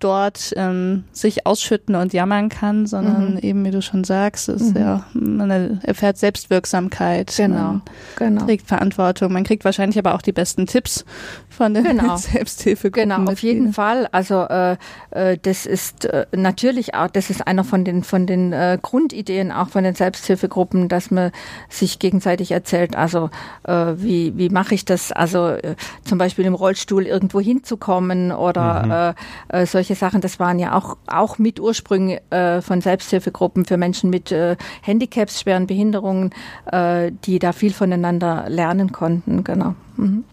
[0.00, 3.38] dort ähm, sich ausschütten und jammern kann, sondern mhm.
[3.38, 4.80] eben, wie du schon sagst, ist mhm.
[4.80, 7.34] ja, man erfährt Selbstwirksamkeit.
[7.36, 7.80] Genau,
[8.16, 8.44] genau.
[8.44, 9.32] Trägt Verantwortung.
[9.32, 11.04] Man kriegt wahrscheinlich aber auch die besten Tipps
[11.48, 12.16] von den genau.
[12.16, 13.10] Selbsthilfegruppen.
[13.10, 14.08] Genau, auf jeden Fall.
[14.12, 14.76] Also äh,
[15.10, 19.52] äh, das ist äh, natürlich auch, das ist einer von den von den äh, Grundideen
[19.52, 21.32] auch von den Selbsthilfegruppen, dass man
[21.68, 22.96] sich gegenseitig erzählt.
[22.96, 23.30] Also
[23.64, 25.12] äh, wie wie mache ich das?
[25.12, 29.14] Also äh, zum Beispiel im Rollstuhl irgendwo hinzukommen oder
[29.50, 29.56] mhm.
[29.58, 30.20] äh, äh, solche Sachen.
[30.20, 35.40] Das waren ja auch auch mit Ursprüngen äh, von Selbsthilfegruppen für Menschen mit äh, Handicaps,
[35.40, 36.30] schweren Behinderungen,
[36.70, 39.44] äh, die da viel voneinander lernen konnten.
[39.44, 39.74] Genau.
[39.96, 40.24] Mhm.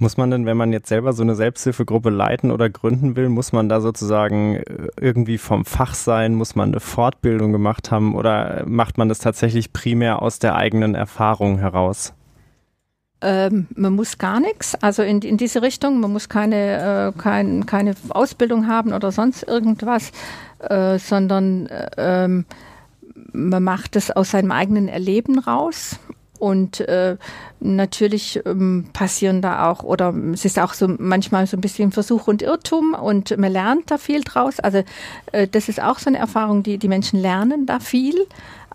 [0.00, 3.52] Muss man denn, wenn man jetzt selber so eine Selbsthilfegruppe leiten oder gründen will, muss
[3.52, 6.34] man da sozusagen äh, irgendwie vom Fach sein?
[6.34, 10.94] Muss man eine Fortbildung gemacht haben oder macht man das tatsächlich primär aus der eigenen
[10.94, 12.14] Erfahrung heraus?
[13.20, 16.00] Ähm, man muss gar nichts, also in, in diese Richtung.
[16.00, 20.12] Man muss keine, äh, kein, keine Ausbildung haben oder sonst irgendwas,
[20.60, 22.28] äh, sondern äh,
[23.32, 25.98] man macht es aus seinem eigenen Erleben raus.
[26.38, 27.16] Und äh,
[27.58, 32.28] natürlich ähm, passieren da auch, oder es ist auch so manchmal so ein bisschen Versuch
[32.28, 34.60] und Irrtum und man lernt da viel draus.
[34.60, 34.84] Also
[35.32, 38.14] äh, das ist auch so eine Erfahrung, die die Menschen lernen da viel.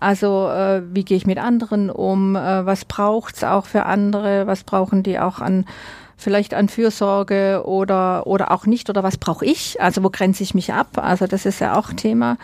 [0.04, 2.36] Also äh, wie gehe ich mit anderen um?
[2.36, 4.46] Äh, was braucht's auch für andere?
[4.46, 5.64] Was brauchen die auch an
[6.16, 8.90] vielleicht an Fürsorge oder oder auch nicht?
[8.90, 9.80] Oder was brauche ich?
[9.80, 10.98] Also wo grenze ich mich ab?
[10.98, 12.36] Also das ist ja auch Thema.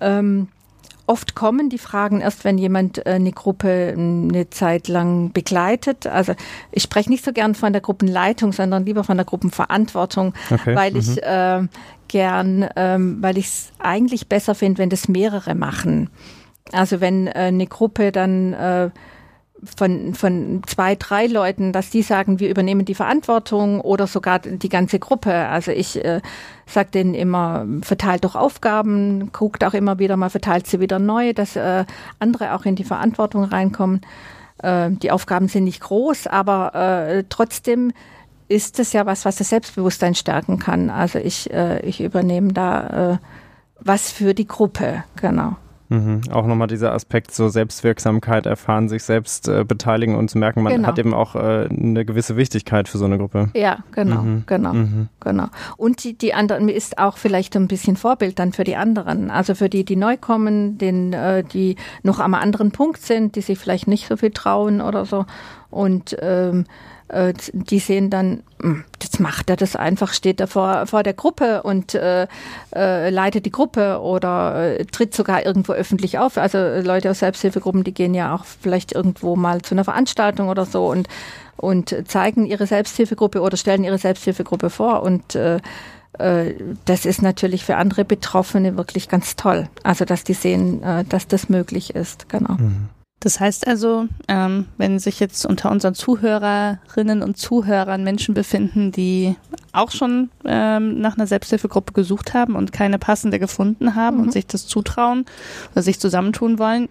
[0.00, 0.48] Ähm,
[1.06, 6.06] Oft kommen die Fragen erst, wenn jemand äh, eine Gruppe eine Zeit lang begleitet.
[6.06, 6.34] Also
[6.70, 10.76] ich spreche nicht so gern von der Gruppenleitung, sondern lieber von der Gruppenverantwortung, okay.
[10.76, 10.98] weil mhm.
[10.98, 11.66] ich äh,
[12.06, 16.10] gern, ähm, weil ich es eigentlich besser finde, wenn das mehrere machen.
[16.72, 18.90] Also wenn äh, eine Gruppe dann äh,
[19.76, 24.68] von, von zwei, drei Leuten, dass die sagen, wir übernehmen die Verantwortung oder sogar die
[24.68, 25.32] ganze Gruppe.
[25.32, 26.20] Also ich äh,
[26.66, 31.32] sage denen immer, verteilt doch Aufgaben, guckt auch immer wieder mal, verteilt sie wieder neu,
[31.32, 31.84] dass äh,
[32.18, 34.00] andere auch in die Verantwortung reinkommen.
[34.62, 37.92] Äh, die Aufgaben sind nicht groß, aber äh, trotzdem
[38.48, 40.90] ist es ja was, was das Selbstbewusstsein stärken kann.
[40.90, 43.18] Also ich, äh, ich übernehme da äh,
[43.78, 45.56] was für die Gruppe, genau.
[45.90, 46.20] Mhm.
[46.30, 50.72] Auch nochmal dieser Aspekt, so Selbstwirksamkeit erfahren, sich selbst äh, beteiligen und zu merken, man
[50.72, 50.88] genau.
[50.88, 53.50] hat eben auch äh, eine gewisse Wichtigkeit für so eine Gruppe.
[53.54, 54.44] Ja, genau, mhm.
[54.46, 55.08] genau, mhm.
[55.18, 55.46] genau.
[55.76, 59.32] Und die, die anderen ist auch vielleicht ein bisschen Vorbild dann für die anderen.
[59.32, 61.74] Also für die, die neu kommen, den, äh, die
[62.04, 65.26] noch am anderen Punkt sind, die sich vielleicht nicht so viel trauen oder so.
[65.70, 66.66] Und ähm,
[67.10, 71.12] äh, die sehen dann, hm, jetzt macht er das einfach, steht er vor, vor der
[71.12, 72.26] Gruppe und äh,
[72.74, 76.38] äh, leitet die Gruppe oder äh, tritt sogar irgendwo öffentlich auf.
[76.38, 80.64] Also Leute aus Selbsthilfegruppen, die gehen ja auch vielleicht irgendwo mal zu einer Veranstaltung oder
[80.66, 81.08] so und,
[81.56, 85.60] und zeigen ihre Selbsthilfegruppe oder stellen ihre Selbsthilfegruppe vor und äh,
[86.84, 89.68] das ist natürlich für andere Betroffene wirklich ganz toll.
[89.84, 92.28] Also, dass die sehen, dass das möglich ist.
[92.28, 92.54] Genau.
[92.54, 92.88] Mhm.
[93.20, 99.36] Das heißt also, ähm, wenn sich jetzt unter unseren Zuhörerinnen und Zuhörern Menschen befinden, die
[99.72, 104.22] auch schon ähm, nach einer Selbsthilfegruppe gesucht haben und keine passende gefunden haben mhm.
[104.24, 105.26] und sich das zutrauen
[105.72, 106.88] oder sich zusammentun wollen,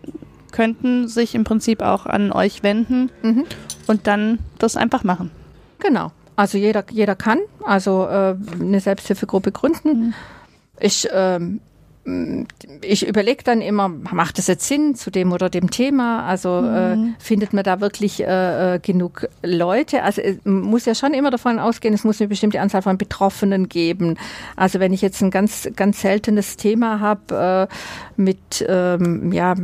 [0.51, 3.45] könnten sich im Prinzip auch an euch wenden mhm.
[3.87, 5.31] und dann das einfach machen.
[5.79, 6.11] Genau.
[6.35, 9.89] Also jeder, jeder kann also äh, eine Selbsthilfegruppe gründen.
[9.89, 10.13] Mhm.
[10.79, 11.59] Ich ähm,
[12.81, 16.25] ich überlege dann immer, macht das jetzt Sinn zu dem oder dem Thema?
[16.25, 17.15] Also äh, mhm.
[17.19, 20.03] äh, findet man da wirklich äh, äh genug Leute?
[20.03, 23.69] Also es muss ja schon immer davon ausgehen, es muss eine bestimmte Anzahl von Betroffenen
[23.69, 24.17] geben.
[24.55, 29.55] Also wenn ich jetzt ein ganz, ganz seltenes Thema habe äh, mit ähm, ja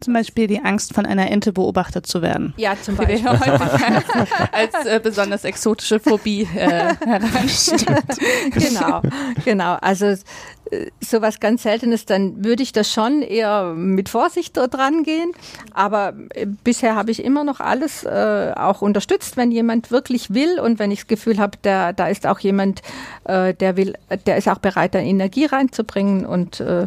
[0.00, 2.54] Zum Beispiel die Angst, von einer Ente beobachtet zu werden.
[2.56, 3.26] Ja, zum Beispiel.
[4.52, 8.04] als, äh, besonders exotische Phobie äh, heranstellen.
[8.52, 9.02] genau,
[9.44, 9.76] genau.
[9.80, 10.06] Also
[10.70, 15.32] äh, sowas ganz Seltenes, dann würde ich das schon eher mit Vorsicht dort rangehen.
[15.74, 20.60] Aber äh, bisher habe ich immer noch alles äh, auch unterstützt, wenn jemand wirklich will
[20.60, 22.82] und wenn ich das Gefühl habe, da, da ist auch jemand,
[23.24, 23.94] äh, der will,
[24.26, 26.86] der ist auch bereit, da Energie reinzubringen und äh,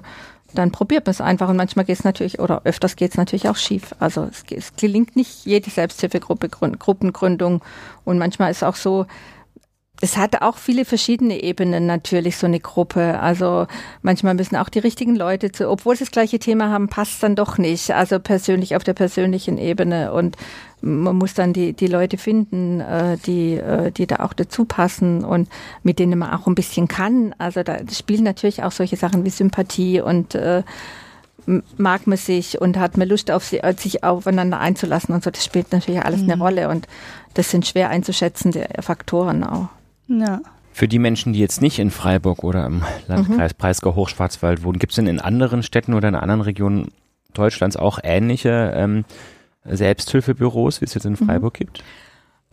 [0.54, 3.50] dann probiert man es einfach und manchmal geht es natürlich, oder öfters geht es natürlich
[3.50, 3.96] auch schief.
[4.00, 7.62] Also es, es gelingt nicht jede Selbsthilfegruppe, Grün- Gruppengründung
[8.04, 9.06] und manchmal ist auch so,
[10.02, 13.20] es hat auch viele verschiedene Ebenen natürlich, so eine Gruppe.
[13.20, 13.68] Also
[14.02, 17.36] manchmal müssen auch die richtigen Leute zu, obwohl sie das gleiche Thema haben, passt dann
[17.36, 17.92] doch nicht.
[17.92, 20.38] Also persönlich auf der persönlichen Ebene und
[20.82, 25.24] man muss dann die, die Leute finden, äh, die, äh, die da auch dazu passen
[25.24, 25.48] und
[25.84, 27.36] mit denen man auch ein bisschen kann.
[27.38, 30.64] Also da spielen natürlich auch solche Sachen wie Sympathie und äh,
[31.78, 35.30] mag man sich und hat man Lust auf sie, äh, sich aufeinander einzulassen und so.
[35.30, 36.88] Das spielt natürlich alles eine Rolle und
[37.36, 39.70] das sind schwer einzuschätzende Faktoren auch.
[40.20, 40.42] Ja.
[40.74, 44.96] Für die Menschen, die jetzt nicht in Freiburg oder im Landkreis Breisgau-Hochschwarzwald wohnen, gibt es
[44.96, 46.92] denn in anderen Städten oder in anderen Regionen
[47.34, 49.06] Deutschlands auch ähnliche ähm,
[49.66, 51.84] Selbsthilfebüros, wie es jetzt in Freiburg gibt?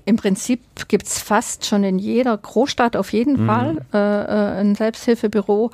[0.04, 5.70] Im Prinzip gibt's fast schon in jeder Großstadt auf jeden Fall äh, äh, ein Selbsthilfebüro.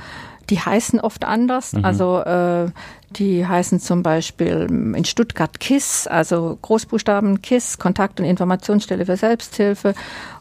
[0.50, 1.72] Die heißen oft anders.
[1.82, 2.70] Also äh,
[3.10, 9.94] die heißen zum Beispiel in Stuttgart KISS, also Großbuchstaben KISS, Kontakt- und Informationsstelle für Selbsthilfe.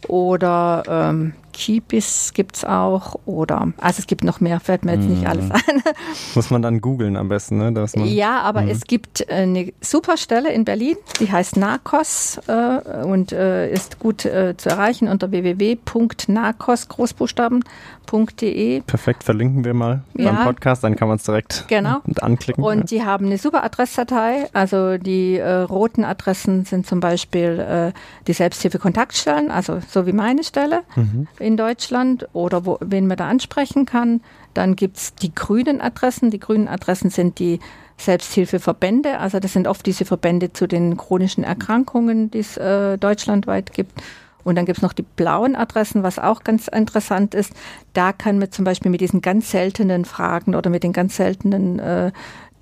[0.08, 3.16] Oder ähm, Kibis gibt's auch.
[3.26, 5.62] Oder also es gibt noch mehr, fällt mir jetzt nicht alles ein.
[6.36, 7.72] Muss man dann googeln am besten, ne?
[7.72, 13.04] Dass man Ja, aber es gibt eine super Stelle in Berlin, die heißt Narcos äh,
[13.06, 18.82] und äh, ist gut äh, zu erreichen unter www.narcos Großbuchstaben.de.
[18.82, 20.32] perfekt verlinken wir mal Ja.
[20.32, 22.02] beim Podcast, dann kann man es direkt Genau.
[22.22, 22.64] anklicken.
[22.64, 24.48] Und die haben eine super Adressdatei.
[24.54, 27.92] Also die äh, roten Adressen sind zum Beispiel äh,
[28.28, 30.82] die Selbsthilfe-Kontaktstellen, also so wie meine Stelle
[31.44, 34.22] in Deutschland oder wo, wen man da ansprechen kann.
[34.54, 36.32] Dann gibt's die grünen Adressen.
[36.32, 37.60] Die grünen Adressen sind die
[37.98, 39.20] Selbsthilfeverbände.
[39.20, 44.02] Also das sind oft diese Verbände zu den chronischen Erkrankungen, die es äh, deutschlandweit gibt.
[44.44, 47.54] Und dann gibt's noch die blauen Adressen, was auch ganz interessant ist.
[47.94, 51.80] Da kann man zum Beispiel mit diesen ganz seltenen Fragen oder mit den ganz seltenen
[51.80, 52.12] äh,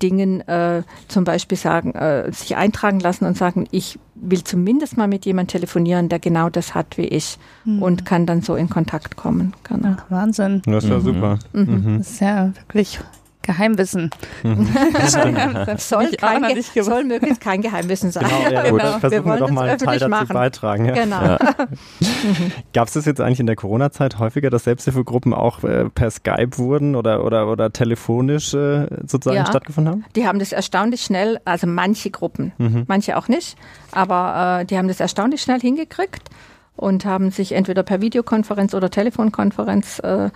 [0.02, 5.08] Dingen äh, zum Beispiel sagen, äh, sich eintragen lassen und sagen, ich will zumindest mal
[5.08, 9.16] mit jemandem telefonieren, der genau das hat wie ich und kann dann so in Kontakt
[9.16, 9.52] kommen.
[9.64, 9.96] Genau.
[9.98, 10.62] Ach, Wahnsinn.
[10.64, 11.38] das ist ja super.
[11.52, 11.98] Mhm.
[11.98, 13.00] Das ist ja wirklich
[13.42, 14.10] Geheimwissen.
[14.92, 18.24] Das hab Soll, kein, Ge- nicht soll möglichst kein Geheimwissen sein.
[18.24, 18.70] Genau, ja, Genau.
[18.92, 19.00] gut.
[19.00, 20.34] Versuchen wir, wollen doch mal einen Teil öffentlich dazu machen.
[20.34, 20.84] beitragen.
[20.86, 20.92] Ja.
[20.94, 21.36] Genau.
[22.74, 26.58] Gab es das jetzt eigentlich in der Corona-Zeit häufiger, dass Selbsthilfegruppen auch äh, per Skype
[26.58, 29.46] wurden oder, oder, oder telefonisch äh, sozusagen Ja.
[29.46, 30.04] stattgefunden haben?
[30.16, 32.52] Die haben das erstaunlich schnell, also manche Gruppen,
[32.88, 33.56] manche auch nicht,
[33.92, 36.28] aber äh, die haben das erstaunlich schnell hingekriegt
[36.76, 40.30] und haben sich entweder per Videokonferenz oder Telefonkonferenz äh,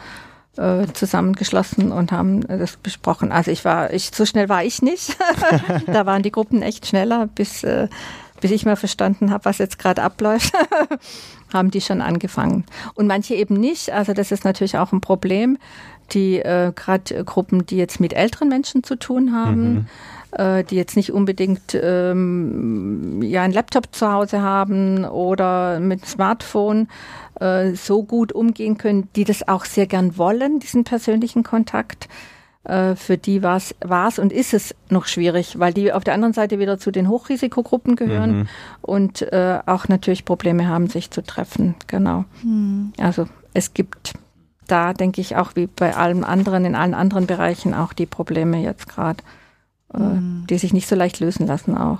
[0.58, 3.32] äh, zusammengeschlossen und haben das besprochen.
[3.32, 5.16] Also ich war, ich so schnell war ich nicht.
[5.86, 7.88] da waren die Gruppen echt schneller, bis äh,
[8.40, 10.52] bis ich mal verstanden habe, was jetzt gerade abläuft,
[11.52, 12.64] haben die schon angefangen.
[12.94, 13.92] Und manche eben nicht.
[13.92, 15.58] Also das ist natürlich auch ein Problem.
[16.12, 19.88] Die äh, gerade Gruppen, die jetzt mit älteren Menschen zu tun haben,
[20.36, 26.88] äh, die jetzt nicht unbedingt ähm, ja einen Laptop zu Hause haben oder mit Smartphone
[27.40, 32.08] äh, so gut umgehen können, die das auch sehr gern wollen, diesen persönlichen Kontakt.
[32.64, 36.32] Äh, für die war es und ist es noch schwierig, weil die auf der anderen
[36.32, 38.48] Seite wieder zu den Hochrisikogruppen gehören
[38.82, 41.76] und äh, auch natürlich Probleme haben, sich zu treffen.
[41.86, 42.24] Genau.
[42.98, 44.14] Also es gibt
[44.66, 48.58] da, denke ich, auch wie bei allem anderen, in allen anderen Bereichen auch die Probleme
[48.58, 49.22] jetzt gerade,
[49.96, 51.98] äh, die sich nicht so leicht lösen lassen auch.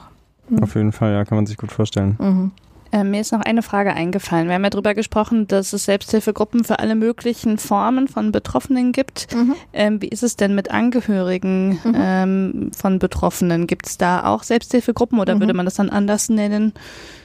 [0.61, 2.53] Auf jeden Fall, ja, kann man sich gut vorstellen.
[2.97, 3.01] Mhm.
[3.01, 4.49] Äh, mir ist noch eine Frage eingefallen.
[4.49, 9.29] Wir haben ja darüber gesprochen, dass es Selbsthilfegruppen für alle möglichen Formen von Betroffenen gibt.
[9.73, 13.67] Ähm, wie ist es denn mit Angehörigen ähm, von Betroffenen?
[13.67, 16.73] Gibt es da auch Selbsthilfegruppen oder würde man das dann anders nennen?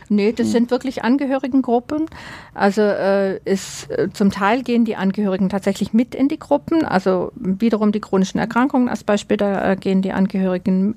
[0.09, 2.05] Nee, das sind wirklich Angehörigengruppen.
[2.53, 6.83] Also äh, ist, äh, zum Teil gehen die Angehörigen tatsächlich mit in die Gruppen.
[6.83, 10.95] Also wiederum die chronischen Erkrankungen als Beispiel, da äh, gehen die Angehörigen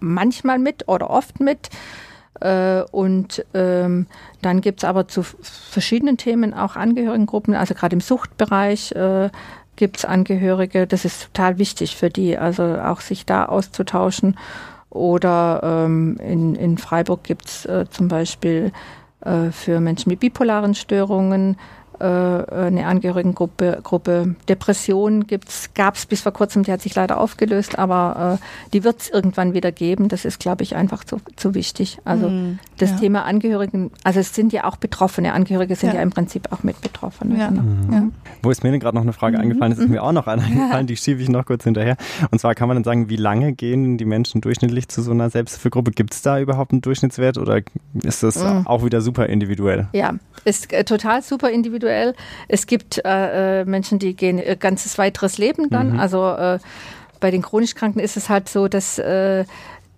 [0.00, 1.70] manchmal mit oder oft mit.
[2.40, 4.06] Äh, und ähm,
[4.42, 9.30] dann gibt's aber zu verschiedenen Themen auch Angehörigengruppen, also gerade im Suchtbereich äh,
[9.76, 10.86] gibt's Angehörige.
[10.86, 14.36] Das ist total wichtig für die, also auch sich da auszutauschen.
[14.90, 18.72] Oder ähm, in, in Freiburg gibt's äh, zum Beispiel
[19.20, 21.56] äh, für Menschen mit bipolaren Störungen
[22.00, 23.80] äh, eine Angehörigengruppe.
[23.82, 25.26] Gruppe Depression
[25.74, 29.10] gab es bis vor kurzem, die hat sich leider aufgelöst, aber äh, die wird es
[29.10, 30.08] irgendwann wieder geben.
[30.08, 31.98] Das ist, glaube ich, einfach zu, zu wichtig.
[32.04, 32.96] Also mm, das ja.
[32.96, 35.32] Thema Angehörigen, also es sind ja auch Betroffene.
[35.32, 37.38] Angehörige sind ja, ja im Prinzip auch mit Betroffenen.
[37.38, 37.48] Ja.
[37.48, 37.62] Genau.
[37.62, 38.12] Mhm.
[38.42, 39.44] Wo ist mir gerade noch eine Frage mhm.
[39.44, 39.72] eingefallen?
[39.72, 41.96] Es ist mir auch noch eine eingefallen, die schiebe ich noch kurz hinterher.
[42.30, 45.30] Und zwar kann man dann sagen, wie lange gehen die Menschen durchschnittlich zu so einer
[45.30, 45.90] Selbsthilfegruppe?
[45.90, 47.60] Gibt es da überhaupt einen Durchschnittswert oder
[48.02, 48.66] ist das mhm.
[48.66, 49.88] auch wieder super individuell?
[49.92, 51.89] Ja, ist äh, total super individuell.
[52.48, 55.94] Es gibt äh, äh Menschen, die gehen ihr ganzes weiteres Leben dann.
[55.94, 56.00] Mhm.
[56.00, 56.58] Also äh,
[57.20, 59.44] bei den chronisch Kranken ist es halt so, dass äh,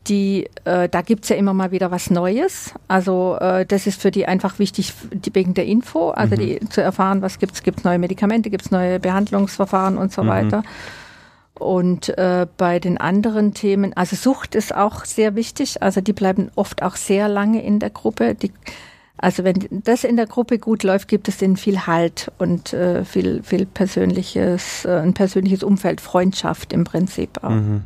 [0.09, 2.75] die, äh, da gibt's ja immer mal wieder was Neues.
[2.89, 6.41] Also äh, das ist für die einfach wichtig, die, wegen der Info, also mhm.
[6.41, 10.29] die, zu erfahren, was gibt's, gibt's neue Medikamente, gibt's neue Behandlungsverfahren und so mhm.
[10.29, 10.63] weiter.
[11.55, 15.83] Und äh, bei den anderen Themen, also Sucht ist auch sehr wichtig.
[15.83, 18.35] Also die bleiben oft auch sehr lange in der Gruppe.
[18.35, 18.51] Die,
[19.19, 23.05] also wenn das in der Gruppe gut läuft, gibt es denen viel Halt und äh,
[23.05, 27.51] viel, viel persönliches, äh, ein persönliches Umfeld, Freundschaft im Prinzip auch.
[27.51, 27.85] Mhm.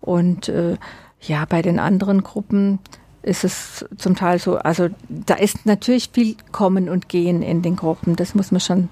[0.00, 0.76] Und äh,
[1.20, 2.78] ja, bei den anderen Gruppen
[3.22, 7.76] ist es zum Teil so, also da ist natürlich viel Kommen und Gehen in den
[7.76, 8.16] Gruppen.
[8.16, 8.88] Das muss man schon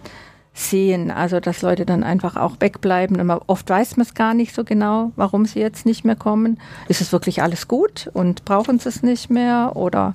[0.54, 1.10] sehen.
[1.10, 3.20] Also, dass Leute dann einfach auch wegbleiben.
[3.20, 6.58] Und oft weiß man es gar nicht so genau, warum sie jetzt nicht mehr kommen.
[6.88, 9.72] Ist es wirklich alles gut und brauchen sie es nicht mehr?
[9.74, 10.14] Oder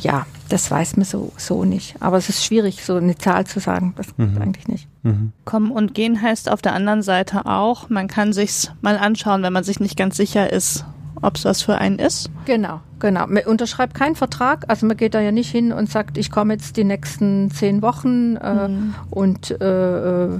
[0.00, 1.96] ja, das weiß man so, so nicht.
[2.00, 3.94] Aber es ist schwierig, so eine Zahl zu sagen.
[3.96, 4.40] Das mhm.
[4.40, 4.88] eigentlich nicht.
[5.02, 5.32] Mhm.
[5.44, 9.52] Kommen und gehen heißt auf der anderen Seite auch, man kann sich's mal anschauen, wenn
[9.52, 10.84] man sich nicht ganz sicher ist,
[11.22, 12.30] ob es was für einen ist.
[12.44, 13.26] Genau, genau.
[13.26, 16.54] Man unterschreibt keinen Vertrag, also man geht da ja nicht hin und sagt, ich komme
[16.54, 18.94] jetzt die nächsten zehn Wochen äh, mhm.
[19.10, 20.38] und äh, äh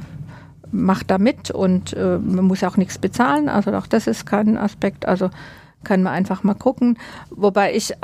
[0.73, 3.49] macht da mit und äh, man muss auch nichts bezahlen.
[3.49, 5.07] Also auch das ist kein Aspekt.
[5.07, 5.31] Also
[5.85, 6.99] kann man einfach mal gucken.
[7.31, 7.97] Wobei ich, äh,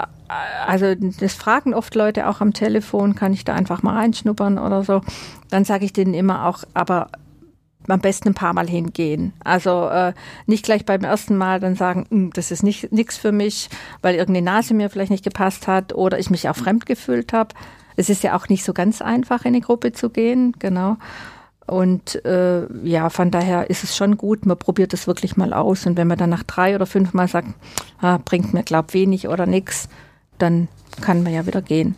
[0.67, 4.83] also das fragen oft Leute auch am Telefon, kann ich da einfach mal reinschnuppern oder
[4.83, 5.03] so.
[5.51, 7.09] Dann sage ich denen immer auch, aber
[7.89, 9.33] am besten ein paar Mal hingehen.
[9.45, 10.13] Also äh,
[10.47, 13.69] nicht gleich beim ersten Mal dann sagen, hm, das ist nicht nichts für mich,
[14.03, 17.55] weil irgendeine Nase mir vielleicht nicht gepasst hat oder ich mich auch fremd gefühlt habe.
[17.97, 20.97] Es ist ja auch nicht so ganz einfach, in eine Gruppe zu gehen, genau.
[21.67, 25.87] Und äh, ja, von daher ist es schon gut, man probiert es wirklich mal aus.
[25.87, 27.49] Und wenn man dann nach drei oder fünf Mal sagt,
[28.01, 29.89] ah, bringt mir, glaub, wenig oder nix,
[30.39, 30.69] dann
[31.01, 31.97] kann man ja wieder gehen.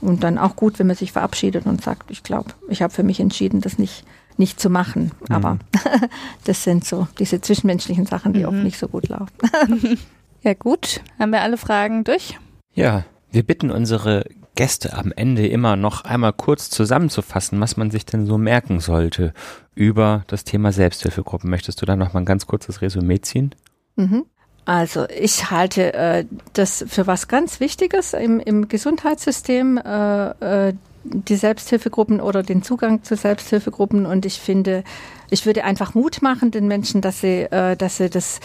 [0.00, 3.02] Und dann auch gut, wenn man sich verabschiedet und sagt, ich glaube, ich habe für
[3.02, 4.04] mich entschieden, das nicht
[4.38, 5.12] nicht zu machen.
[5.28, 5.34] Mhm.
[5.34, 5.58] Aber
[6.44, 8.46] das sind so diese zwischenmenschlichen Sachen, die mhm.
[8.46, 9.32] oft nicht so gut laufen.
[10.42, 12.38] ja gut, haben wir alle Fragen durch?
[12.74, 14.24] Ja, wir bitten unsere
[14.54, 19.32] Gäste am Ende immer noch einmal kurz zusammenzufassen, was man sich denn so merken sollte
[19.74, 21.48] über das Thema Selbsthilfegruppen.
[21.48, 23.54] Möchtest du da noch mal ein ganz kurzes Resümee ziehen?
[23.96, 24.24] Mhm.
[24.64, 30.74] Also ich halte äh, das für was ganz Wichtiges im, im Gesundheitssystem, äh, äh,
[31.04, 34.04] die Selbsthilfegruppen oder den Zugang zu Selbsthilfegruppen.
[34.04, 34.84] Und ich finde,
[35.30, 38.40] ich würde einfach Mut machen den Menschen, dass sie, äh, dass sie das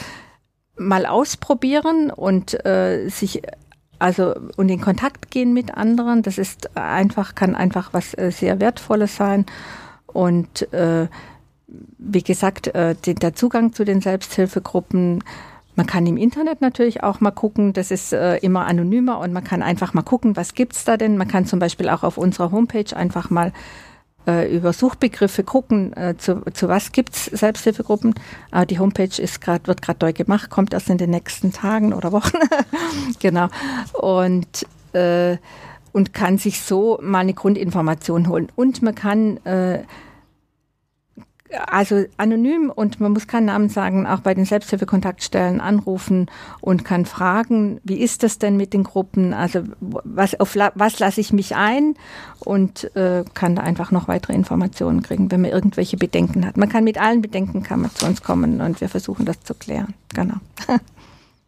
[0.78, 3.42] mal ausprobieren und äh, sich
[4.04, 6.22] also und in Kontakt gehen mit anderen.
[6.24, 9.46] Das ist einfach, kann einfach was äh, sehr Wertvolles sein.
[10.08, 11.08] Und äh,
[11.98, 15.24] wie gesagt, äh, der Zugang zu den Selbsthilfegruppen
[15.76, 19.44] man kann im Internet natürlich auch mal gucken, das ist äh, immer anonymer und man
[19.44, 21.18] kann einfach mal gucken, was gibt's da denn.
[21.18, 23.52] Man kann zum Beispiel auch auf unserer Homepage einfach mal
[24.28, 28.14] äh, über Suchbegriffe gucken, äh, zu, zu was gibt's Selbsthilfegruppen.
[28.52, 31.94] Aber die Homepage ist grad, wird gerade neu gemacht, kommt erst in den nächsten Tagen
[31.94, 32.38] oder Wochen.
[33.20, 33.48] genau.
[33.94, 35.38] Und äh,
[35.94, 38.52] und kann sich so mal eine Grundinformation holen.
[38.56, 39.84] Und man kann äh,
[41.68, 46.28] also anonym und man muss keinen Namen sagen, auch bei den Selbsthilfekontaktstellen anrufen
[46.62, 49.34] und kann fragen, wie ist das denn mit den Gruppen?
[49.34, 51.96] Also was, auf was lasse ich mich ein?
[52.40, 56.58] Und äh, kann da einfach noch weitere Informationen kriegen, wenn man irgendwelche Bedenken hat.
[56.58, 59.54] Man kann mit allen Bedenken kann man zu uns kommen und wir versuchen das zu
[59.54, 59.94] klären.
[60.14, 60.36] Genau.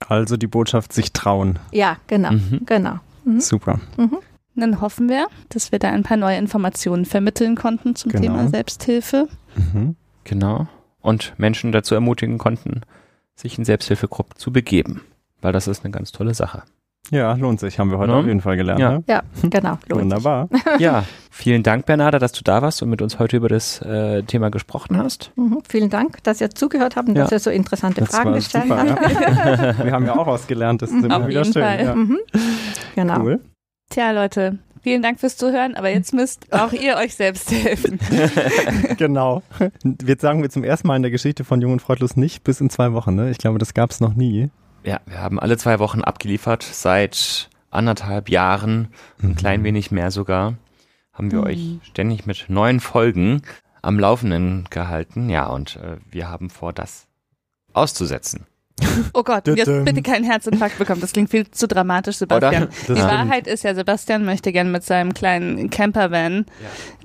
[0.08, 1.58] Also die Botschaft sich trauen.
[1.72, 2.62] Ja, genau, mhm.
[2.66, 2.99] genau.
[3.24, 3.39] Mhm.
[3.39, 3.80] Super.
[3.97, 4.18] Mhm.
[4.56, 8.24] Dann hoffen wir, dass wir da ein paar neue Informationen vermitteln konnten zum genau.
[8.24, 9.28] Thema Selbsthilfe.
[9.56, 9.95] Mhm.
[10.24, 10.68] Genau.
[11.01, 12.82] Und Menschen dazu ermutigen konnten,
[13.36, 15.01] sich in Selbsthilfegruppen zu begeben.
[15.41, 16.64] Weil das ist eine ganz tolle Sache.
[17.12, 18.20] Ja, lohnt sich, haben wir heute ja.
[18.20, 18.80] auf jeden Fall gelernt.
[18.80, 19.03] Ja, ne?
[19.08, 19.78] ja genau.
[19.89, 20.49] Wunderbar.
[20.80, 24.24] ja, vielen Dank, Bernarda, dass du da warst und mit uns heute über das äh,
[24.24, 25.32] Thema gesprochen hast.
[25.36, 27.24] Mhm, vielen Dank, dass ihr zugehört habt und ja.
[27.24, 28.89] dass ihr so interessante das Fragen gestellt habt.
[28.89, 29.78] Ja.
[29.86, 31.53] wir haben ja auch was gelernt, das ist immer auf wieder schön.
[31.53, 31.95] Fall.
[31.95, 32.18] Mhm.
[32.95, 33.20] Genau.
[33.22, 33.39] Cool.
[33.89, 37.99] Tja, Leute, vielen Dank fürs Zuhören, aber jetzt müsst auch ihr euch selbst helfen.
[38.97, 39.43] genau.
[40.05, 42.61] Jetzt sagen wir zum ersten Mal in der Geschichte von Jung und Freudlos nicht bis
[42.61, 43.15] in zwei Wochen.
[43.15, 43.29] Ne?
[43.29, 44.49] Ich glaube, das gab es noch nie.
[44.83, 48.89] Ja, wir haben alle zwei Wochen abgeliefert, seit anderthalb Jahren,
[49.21, 49.36] ein mhm.
[49.36, 50.55] klein wenig mehr sogar.
[51.13, 51.45] haben wir Mhm.
[51.45, 53.41] euch ständig mit neuen Folgen
[53.81, 55.29] am Laufenden gehalten.
[55.29, 57.07] Ja, und äh, wir haben vor, das
[57.73, 58.45] auszusetzen.
[59.13, 60.99] Oh Gott, jetzt bitte keinen Herzinfarkt bekommen.
[60.99, 62.63] Das klingt viel zu dramatisch, Sebastian.
[62.63, 62.95] Oder?
[62.95, 63.01] Die.
[63.01, 66.45] Wahrheit ist ja, Sebastian möchte gerne mit seinem kleinen Campervan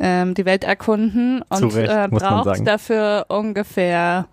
[0.00, 4.26] ähm, die Welt erkunden Zu und Recht, äh, braucht dafür ungefähr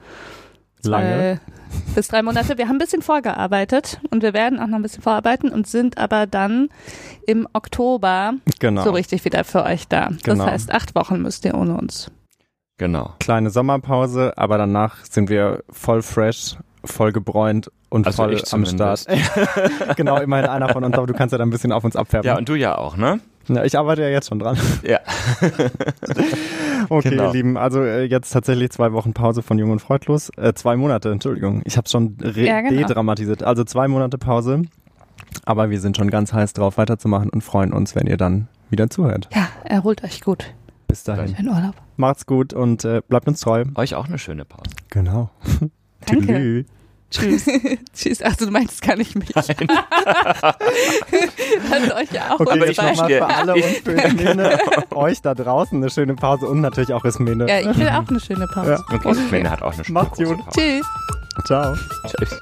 [0.84, 1.40] Lange.
[1.40, 2.58] zwei bis drei Monate.
[2.58, 5.98] Wir haben ein bisschen vorgearbeitet und wir werden auch noch ein bisschen vorarbeiten und sind
[5.98, 6.70] aber dann
[7.28, 8.84] im Oktober Genau.
[8.84, 10.10] so richtig wieder für euch da.
[10.24, 10.44] Genau.
[10.46, 12.10] Das heißt, acht Wochen müsst ihr ohne uns.
[12.78, 13.14] Genau.
[13.20, 16.56] Kleine Sommerpause, aber danach sind wir voll fresh,
[16.88, 18.66] voll gebräunt und Also voll ich am.
[18.66, 19.06] Start.
[19.96, 22.28] genau, immerhin einer von uns, aber du kannst ja dann ein bisschen auf uns abfärben.
[22.28, 23.20] Ja, und du ja auch, ne?
[23.48, 24.58] Ja, ich arbeite ja jetzt schon dran.
[24.84, 25.00] Ja.
[26.90, 27.28] Okay, Genau.
[27.28, 30.30] ihr Lieben, also äh, jetzt tatsächlich zwei Wochen Pause von Jung und Freudlos.
[30.38, 31.62] Äh, zwei Monate, Entschuldigung.
[31.66, 32.88] Ich habe schon Ja, genau.
[32.88, 33.44] dedramatisiert.
[33.44, 34.62] Also zwei Monate Pause.
[35.44, 38.90] Aber wir sind schon ganz heiß drauf, weiterzumachen und freuen uns, wenn ihr dann wieder
[38.90, 39.28] zuhört.
[39.34, 40.46] Ja, erholt euch gut.
[40.88, 41.36] Bis dahin.
[41.38, 41.76] In Urlaub.
[41.98, 43.66] Macht's gut und äh, bleibt uns treu.
[43.76, 44.70] Euch auch eine schöne Pause.
[44.90, 45.30] Genau.
[46.06, 46.66] Danke.
[47.10, 47.46] Tschüss.
[47.96, 48.22] Tschüss.
[48.22, 49.30] Ach, du meinst gar nicht mich.
[49.30, 49.46] Dann
[51.94, 52.40] euch ja auch.
[52.42, 54.60] Okay, Aber ich nochmal für alle und für Ismene,
[54.96, 57.48] euch da draußen eine schöne Pause und natürlich auch Ismene.
[57.48, 58.72] Ja, ich will auch eine schöne Pause.
[58.72, 58.96] Ja.
[58.96, 60.46] Okay, Männer hat auch eine schöne Macht's große gut.
[60.46, 60.60] Pause.
[60.60, 60.86] Tschüss.
[61.46, 61.76] Ciao.
[62.08, 62.42] Tschüss.